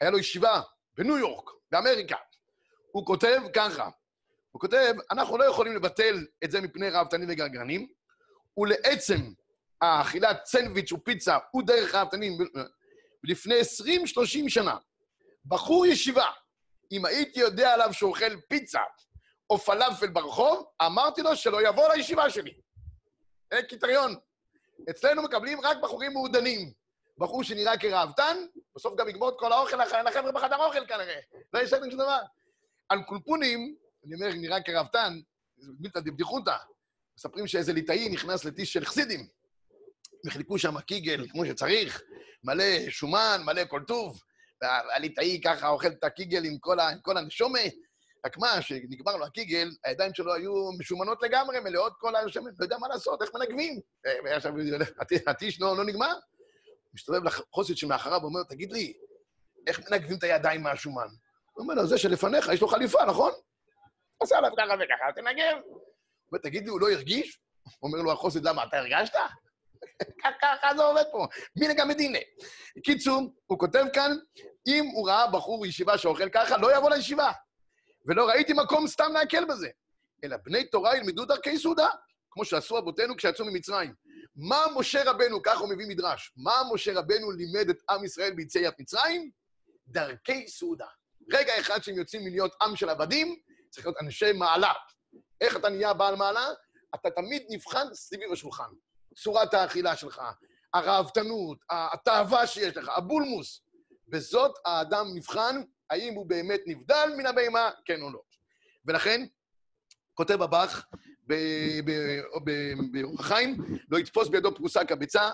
היה 0.00 0.10
לו 0.10 0.18
ישיבה 0.18 0.60
בניו 0.96 1.18
יורק, 1.18 1.50
באמריקה. 1.70 2.16
הוא 2.92 3.06
כותב 3.06 3.40
ככה, 3.54 3.88
הוא 4.50 4.60
כותב, 4.60 4.94
אנחנו 5.10 5.38
לא 5.38 5.44
יכולים 5.44 5.76
לבטל 5.76 6.26
את 6.44 6.50
זה 6.50 6.60
מפני 6.60 6.90
ראוותנים 6.90 7.28
וגרגרנים, 7.30 7.88
ולעצם 8.58 9.32
האכילת 9.80 10.46
סנדוויץ' 10.46 10.92
ופיצה 10.92 11.38
הוא 11.50 11.62
דרך 11.66 11.94
ראוותנים 11.94 12.38
לפני 13.24 13.60
20-30 13.60 14.48
שנה. 14.48 14.76
בחור 15.44 15.86
ישיבה, 15.86 16.30
אם 16.92 17.04
הייתי 17.04 17.40
יודע 17.40 17.74
עליו 17.74 17.92
שהוא 17.92 18.10
אוכל 18.10 18.40
פיצה 18.48 18.80
או 19.50 19.58
פלאפל 19.58 20.08
ברחוב, 20.08 20.66
אמרתי 20.86 21.22
לו 21.22 21.36
שלא 21.36 21.68
יבוא 21.68 21.94
לישיבה 21.94 22.30
שלי. 22.30 22.54
זה 23.54 23.62
קריטריון. 23.62 24.14
אצלנו 24.90 25.22
מקבלים 25.22 25.60
רק 25.60 25.76
בחורים 25.82 26.12
מעודנים. 26.12 26.72
בחור 27.18 27.42
שנראה 27.42 27.78
כראוותן, 27.78 28.36
בסוף 28.76 28.94
גם 28.98 29.08
יגמור 29.08 29.28
את 29.28 29.34
כל 29.38 29.52
האוכל 29.52 29.76
לחבר'ה 29.76 30.32
בחדר 30.32 30.56
אוכל 30.56 30.86
כנראה. 30.86 31.20
לא 31.52 31.60
יש 31.60 31.70
שום 31.70 31.88
דבר. 31.88 32.18
על 32.88 33.02
קולפונים, 33.02 33.76
אני 34.04 34.14
אומר, 34.14 34.28
נראה 34.34 34.62
כראוותן, 34.62 35.20
זה 35.56 35.72
בלתי 35.78 36.00
דבדיחותא. 36.00 36.56
מספרים 37.18 37.46
שאיזה 37.46 37.72
ליטאי 37.72 38.08
נכנס 38.08 38.44
לטיש 38.44 38.72
של 38.72 38.84
חסידים. 38.84 39.28
וחילקו 40.26 40.58
שם 40.58 40.80
קיגל 40.80 41.26
כמו 41.30 41.46
שצריך, 41.46 42.02
מלא 42.44 42.90
שומן, 42.90 43.40
מלא 43.44 43.62
כל 43.68 43.82
טוב, 43.86 44.20
והליטאי 44.62 45.40
ככה 45.44 45.68
אוכל 45.68 45.88
את 45.88 46.04
הקיגל 46.04 46.44
עם 46.44 46.58
כל, 46.58 46.80
ה, 46.80 46.88
עם 46.88 46.98
כל 47.02 47.16
הנשומה. 47.16 47.60
רק 48.26 48.38
מה, 48.38 48.60
כשנגמר 48.60 49.16
לו 49.16 49.26
הקיגל, 49.26 49.70
הידיים 49.84 50.14
שלו 50.14 50.34
היו 50.34 50.72
משומנות 50.78 51.22
לגמרי, 51.22 51.60
מלאות 51.60 51.92
כל 51.98 52.16
השמן, 52.16 52.50
לא 52.58 52.64
יודע 52.64 52.78
מה 52.78 52.88
לעשות, 52.88 53.22
איך 53.22 53.30
מנגבים. 53.34 53.80
ועכשיו 54.24 54.52
הטיש 55.26 55.60
לא, 55.60 55.76
לא 55.76 55.84
נגמר. 55.84 56.14
מסתובב 56.94 57.24
לחוסית 57.24 57.78
שמאחריו 57.78 58.18
ואומר, 58.22 58.42
תגיד 58.42 58.72
לי, 58.72 58.92
איך 59.66 59.90
מנגבים 59.90 60.18
את 60.18 60.24
הידיים 60.24 60.62
מהשומן? 60.62 61.08
הוא 61.52 61.62
אומר 61.62 61.74
לו, 61.74 61.86
זה 61.86 61.98
שלפניך, 61.98 62.48
יש 62.52 62.60
לו 62.60 62.68
חליפה, 62.68 63.04
נכון? 63.04 63.32
עושה 64.18 64.38
עליו 64.38 64.50
ככה 64.58 64.74
וככה, 64.74 65.12
תנגב. 65.14 65.56
הוא 65.64 65.80
אומר, 66.32 66.42
תגיד 66.42 66.64
לי, 66.64 66.70
הוא 66.70 66.80
לא 66.80 66.90
הרגיש? 66.90 67.40
אומר 67.82 67.98
לו 67.98 68.12
החוסד, 68.12 68.44
למה, 68.44 68.64
אתה 68.64 68.78
הרגשת? 68.78 69.14
ככה 70.42 70.76
זה 70.76 70.82
עובד 70.82 71.04
פה, 71.12 71.26
מיני 71.56 71.74
גם 71.74 71.88
מדינה. 71.88 72.18
קיצור, 72.84 73.34
הוא 73.46 73.58
כותב 73.58 73.84
כאן, 73.92 74.16
אם 74.66 74.84
הוא 74.94 75.08
ראה 75.08 75.30
בחור 75.30 75.66
ישיבה 75.66 75.98
שאוכל 75.98 76.28
ככה, 76.28 76.56
לא 76.56 76.76
יבוא 76.76 76.90
לישיבה. 76.90 77.32
ולא 78.06 78.28
ראיתי 78.28 78.52
מקום 78.52 78.86
סתם 78.86 79.12
להקל 79.12 79.44
בזה. 79.44 79.68
אלא 80.24 80.36
בני 80.44 80.64
תורה 80.64 80.96
ילמדו 80.96 81.24
דרכי 81.24 81.58
סעודה, 81.58 81.88
כמו 82.30 82.44
שעשו 82.44 82.78
אבותינו 82.78 83.16
כשיצאו 83.16 83.44
ממצרים. 83.44 83.94
מה 84.36 84.64
משה 84.76 85.10
רבנו, 85.10 85.42
ככה 85.42 85.58
הוא 85.58 85.68
מביא 85.68 85.86
מדרש, 85.88 86.32
מה 86.36 86.62
משה 86.72 86.92
רבנו 86.98 87.32
לימד 87.32 87.68
את 87.70 87.82
עם 87.90 88.04
ישראל 88.04 88.32
ביציאת 88.34 88.80
מצרים? 88.80 89.30
דרכי 89.88 90.48
סעודה. 90.48 90.86
רגע 91.32 91.60
אחד 91.60 91.82
שהם 91.82 91.94
יוצאים 91.94 92.24
מלהיות 92.24 92.54
עם 92.62 92.76
של 92.76 92.88
עבדים, 92.88 93.36
צריך 93.70 93.86
להיות 93.86 93.96
אנשי 94.00 94.32
מעלה. 94.32 94.72
איך 95.40 95.56
אתה 95.56 95.68
נהיה 95.68 95.94
בעל 95.94 96.16
מעלה? 96.16 96.46
אתה 96.94 97.10
תמיד 97.10 97.42
נבחן 97.50 97.94
סביב 97.94 98.32
השולחן. 98.32 98.68
צורת 99.16 99.54
האכילה 99.54 99.96
שלך, 99.96 100.22
הראוותנות, 100.74 101.58
התאווה 101.70 102.46
שיש 102.46 102.76
לך, 102.76 102.88
הבולמוס. 102.96 103.62
בזאת 104.08 104.52
האדם 104.64 105.06
נבחן 105.14 105.62
האם 105.90 106.14
הוא 106.14 106.26
באמת 106.26 106.60
נבדל 106.66 107.12
מן 107.16 107.26
הבהמה, 107.26 107.70
כן 107.84 108.02
או 108.02 108.10
לא. 108.10 108.20
ולכן, 108.86 109.26
כותב 110.14 110.42
הבח 110.42 110.86
באורח 112.92 113.20
חיים, 113.20 113.56
לא 113.88 113.98
יתפוס 113.98 114.28
בידו 114.28 114.54
פרוסה 114.54 114.84
כביצה, 114.84 115.30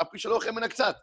הפרי 0.00 0.18
שלו 0.18 0.34
אוכל 0.34 0.50
מן 0.50 0.62
הקצת. 0.62 0.96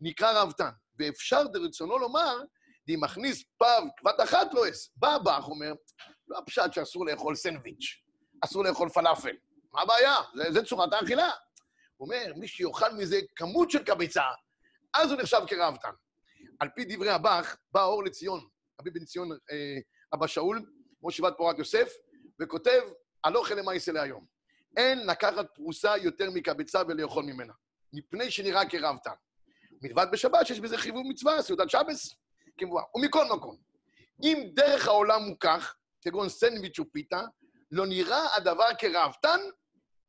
נקרא 0.00 0.32
ראוותן. 0.32 0.70
ואפשר 0.98 1.46
דרצונו 1.46 1.98
לומר, 1.98 2.38
די 2.86 2.96
מכניס 2.96 3.44
פב 3.58 3.82
כבת 3.96 4.20
אחת 4.20 4.54
לא 4.54 4.68
אס. 4.68 4.90
בא 4.96 5.14
הבח, 5.14 5.48
אומר, 5.48 5.72
לא 6.28 6.38
הפשט 6.38 6.72
שאסור 6.72 7.06
לאכול 7.06 7.34
סנדוויץ', 7.34 8.02
אסור 8.44 8.64
לאכול 8.64 8.88
פלאפל. 8.88 9.36
מה 9.72 9.82
הבעיה? 9.82 10.16
זה, 10.34 10.52
זה 10.52 10.64
צורת 10.64 10.92
האכילה. 10.92 11.30
הוא 11.96 12.06
אומר, 12.08 12.32
מי 12.36 12.48
שיאכל 12.48 12.92
מזה 12.92 13.20
כמות 13.36 13.70
של 13.70 13.84
קביצה, 13.84 14.22
אז 14.94 15.10
הוא 15.10 15.20
נחשב 15.20 15.40
כראוותן. 15.46 15.90
על 16.60 16.68
פי 16.74 16.84
דברי 16.84 17.10
הבח, 17.10 17.56
בא 17.72 17.84
אור 17.84 18.04
לציון, 18.04 18.46
רבי 18.80 18.90
בן 18.90 19.04
ציון 19.04 19.32
אה, 19.32 19.78
אבא 20.14 20.26
שאול, 20.26 20.62
ראש 21.02 21.14
ישיבת 21.14 21.34
פורת 21.36 21.58
יוסף, 21.58 21.92
וכותב, 22.42 22.80
הלוך 23.24 23.50
למעשה 23.50 23.92
להיום. 23.92 24.26
אין 24.76 25.06
לקחת 25.06 25.46
פרוסה 25.54 25.96
יותר 25.96 26.30
מקבצה 26.30 26.82
ולאכול 26.88 27.24
ממנה, 27.24 27.52
מפני 27.92 28.30
שנראה 28.30 28.68
כרבתן. 28.68 29.14
מלבד 29.82 30.06
בשבת 30.12 30.46
שיש 30.46 30.60
בזה 30.60 30.78
חיבור 30.78 31.02
מצווה, 31.08 31.42
סעודת 31.42 31.70
שבס, 31.70 32.14
כמובן. 32.58 32.82
ומכל 32.94 33.24
מקום, 33.36 33.56
אם 34.22 34.50
דרך 34.54 34.88
העולם 34.88 35.22
הוא 35.22 35.36
כך, 35.40 35.74
כגון 36.00 36.28
סנדוויץ' 36.28 36.78
ופיתה, 36.78 37.20
לא 37.70 37.86
נראה 37.86 38.36
הדבר 38.36 38.68
כרעבתן, 38.78 39.40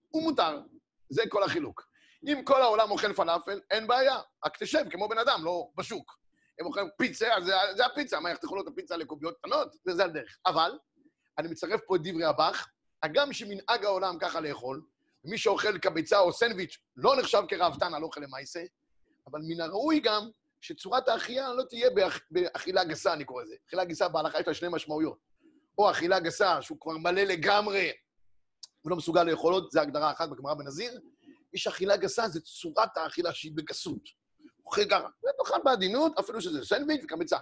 הוא 0.10 0.24
מותר. 0.24 0.62
זה 1.10 1.24
כל 1.30 1.44
החילוק. 1.44 1.88
אם 2.28 2.42
כל 2.44 2.62
העולם 2.62 2.92
אוכל 2.92 3.14
פלאפל, 3.14 3.62
אין 3.72 3.88
בעיה. 3.88 4.18
רק 4.46 4.58
תשב 4.64 4.84
כמו 4.92 5.10
בן 5.10 5.18
אדם, 5.18 5.46
לא 5.46 5.68
בשוק. 5.78 6.20
הם 6.60 6.66
אוכלים 6.66 6.88
פיצה, 6.98 7.36
אז 7.36 7.46
זה, 7.46 7.54
זה 7.76 7.86
הפיצה. 7.86 8.20
מה, 8.20 8.32
יחתכו 8.32 8.56
לו 8.56 8.62
את 8.62 8.68
הפיצה 8.68 8.98
לקוביות 8.98 9.38
קטנות? 9.38 9.74
זה, 9.86 9.96
זה 9.96 10.06
הדרך. 10.06 10.38
אבל, 10.46 10.78
אני 11.38 11.48
מצרף 11.48 11.82
פה 11.88 11.96
את 11.96 12.02
דברי 12.04 12.26
הבח, 12.26 12.68
הגם 13.04 13.34
שמנהג 13.34 13.86
העולם 13.86 14.18
ככה 14.20 14.40
לאכול, 14.40 14.82
מי 15.24 15.38
שאוכל 15.38 15.78
קביצה 15.78 16.20
או 16.20 16.34
סנדוויץ' 16.34 16.78
לא 16.96 17.16
נחשב 17.16 17.42
כרעבתן 17.48 17.94
על 17.94 18.04
אוכל 18.04 18.22
למעשה, 18.22 18.64
אבל 19.28 19.40
מן 19.48 19.62
הראוי 19.62 20.00
גם 20.00 20.30
שצורת 20.62 21.08
האכילה 21.08 21.54
לא 21.54 21.64
תהיה 21.64 21.90
באכ... 21.90 22.20
באכילה 22.32 22.84
גסה, 22.84 23.14
אני 23.14 23.26
קורא 23.26 23.44
לזה. 23.44 23.56
אכילה 23.68 23.86
גסה 23.86 24.08
בהלכה 24.08 24.40
יש 24.40 24.48
לה 24.48 24.54
שני 24.54 24.68
משמעויות. 24.72 25.18
או 25.78 25.92
אכילה 25.92 26.20
גסה, 26.20 26.62
שהוא 26.62 26.78
כבר 26.82 26.98
מלא 26.98 27.22
לגמרי, 27.22 27.92
הוא 28.86 28.92
לא 28.92 28.98
מסוגל 28.98 29.24
לאכול 29.24 29.54
עוד, 29.54 29.68
זו 29.72 29.80
הגדרה 29.80 30.12
אחת 30.12 30.30
בגמרא 30.30 30.54
בנזיר. 30.54 31.00
יש 31.54 31.68
אכילה 31.68 31.98
גסה, 31.98 32.28
זה 32.28 32.40
צורת 32.42 32.98
האכילה 32.98 33.34
שהיא 33.34 33.52
בגסות. 33.56 34.02
אוכל 34.66 34.86
ככה, 34.86 35.08
ותאכל 35.20 35.58
בעדינות, 35.64 36.20
אפילו 36.20 36.42
שזה 36.42 36.66
סנדוויץ' 36.66 37.02
וקמיצה. 37.04 37.38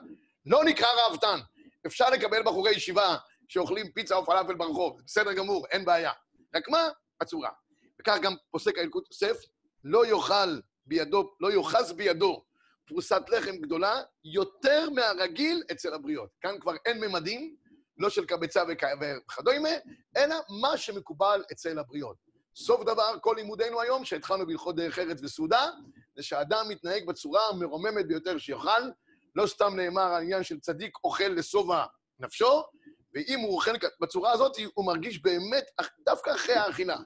לא 0.46 0.64
נקרא 0.64 0.88
ראוותן. 0.88 1.40
אפשר 1.88 2.10
לקבל 2.10 2.44
בחורי 2.44 2.72
ישיבה 2.72 3.18
שאוכלים 3.48 3.92
פיצה 3.92 4.16
או 4.16 4.26
פלאפל 4.26 4.56
ברחוב, 4.56 4.98
זה 4.98 5.04
בסדר 5.06 5.34
גמור, 5.34 5.66
אין 5.68 5.86
בעיה. 5.86 6.12
רק 6.56 6.70
מה? 6.70 6.90
הצורה. 7.22 7.50
וכך 8.02 8.18
גם 8.22 8.36
פוסק 8.52 8.78
האלקוט 8.78 9.08
יוסף, 9.12 9.38
לא 9.84 10.06
יאכל 10.06 10.60
בידו, 10.86 11.36
לא 11.40 11.52
יאחז 11.52 11.94
בידו 11.94 12.44
פרוסת 12.88 13.22
לחם 13.30 13.56
גדולה 13.56 14.02
יותר 14.24 14.90
מהרגיל 14.90 15.64
אצל 15.72 15.94
הבריות. 15.94 16.30
כאן 16.42 16.60
כבר 16.60 16.76
אין 16.86 17.00
ממדים, 17.00 17.56
לא 17.98 18.10
של 18.10 18.26
קבצה 18.26 18.64
וכדומה, 19.02 19.70
אלא 20.18 20.36
מה 20.62 20.78
שמקובל 20.78 21.44
אצל 21.52 21.80
הבריות. 21.80 22.18
סוף 22.56 22.84
דבר, 22.84 23.16
כל 23.22 23.34
לימודינו 23.38 23.82
היום, 23.82 24.06
שהתחלנו 24.06 24.48
בהלכות 24.48 24.76
דרך 24.76 25.00
ארץ 25.00 25.20
וסעודה, 25.24 25.70
זה 26.16 26.24
שאדם 26.24 26.66
מתנהג 26.70 27.06
בצורה 27.06 27.42
המרוממת 27.50 28.08
ביותר 28.08 28.38
שיוכל. 28.38 28.82
לא 29.36 29.48
סתם 29.48 29.76
נאמר 29.76 30.02
העניין 30.02 30.44
של 30.44 30.60
צדיק 30.60 30.98
אוכל 31.04 31.28
לשובע 31.28 31.86
נפשו, 32.20 32.64
ואם 33.14 33.40
הוא 33.40 33.56
אוכל 33.56 33.72
בצורה 34.02 34.32
הזאת, 34.32 34.58
הוא 34.74 34.86
מרגיש 34.86 35.22
באמת, 35.22 35.66
דווקא 36.06 36.32
אחרי 36.36 36.56
האכילה, 36.56 36.98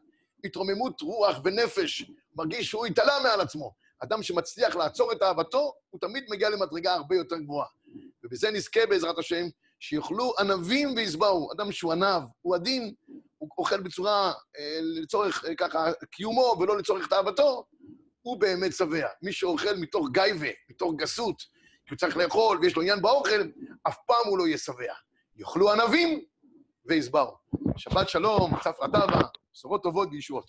התרוממות 0.43 1.01
רוח 1.01 1.37
ונפש, 1.43 2.11
מרגיש 2.35 2.69
שהוא 2.69 2.85
התעלה 2.85 3.19
מעל 3.23 3.41
עצמו. 3.41 3.71
אדם 3.99 4.23
שמצליח 4.23 4.75
לעצור 4.75 5.11
את 5.11 5.21
אהבתו, 5.21 5.73
הוא 5.89 6.01
תמיד 6.01 6.23
מגיע 6.29 6.49
למדרגה 6.49 6.93
הרבה 6.93 7.15
יותר 7.15 7.37
גבוהה. 7.37 7.67
ובזה 8.23 8.51
נזכה 8.51 8.85
בעזרת 8.85 9.17
השם, 9.17 9.45
שיאכלו 9.79 10.33
ענבים 10.39 10.93
וישבעו. 10.95 11.49
אדם 11.53 11.71
שהוא 11.71 11.91
ענב, 11.91 12.23
הוא 12.41 12.55
עדין, 12.55 12.93
הוא 13.37 13.49
אוכל 13.57 13.81
בצורה, 13.81 14.33
אה, 14.59 14.79
לצורך 14.81 15.45
אה, 15.45 15.55
ככה 15.55 15.91
קיומו 16.11 16.55
ולא 16.59 16.77
לצורך 16.77 17.07
תאוותו, 17.07 17.65
הוא 18.21 18.39
באמת 18.39 18.73
שבע. 18.73 19.07
מי 19.21 19.33
שאוכל 19.33 19.75
מתוך 19.77 20.07
גייבה, 20.11 20.47
מתוך 20.69 20.93
גסות, 20.95 21.41
כי 21.85 21.93
הוא 21.93 21.97
צריך 21.97 22.17
לאכול 22.17 22.59
ויש 22.61 22.75
לו 22.75 22.81
עניין 22.81 23.01
באוכל, 23.01 23.41
אף 23.87 23.97
פעם 24.07 24.27
הוא 24.29 24.37
לא 24.37 24.47
יהיה 24.47 24.57
שבע. 24.57 24.93
יאכלו 25.35 25.71
ענבים 25.71 26.21
וישבעו. 26.85 27.31
שבת 27.77 28.09
שלום, 28.09 28.51
צפרא 28.59 28.87
טבא, 28.87 29.21
בשורות 29.53 29.83
טובות 29.83 30.09
וישועות. 30.11 30.45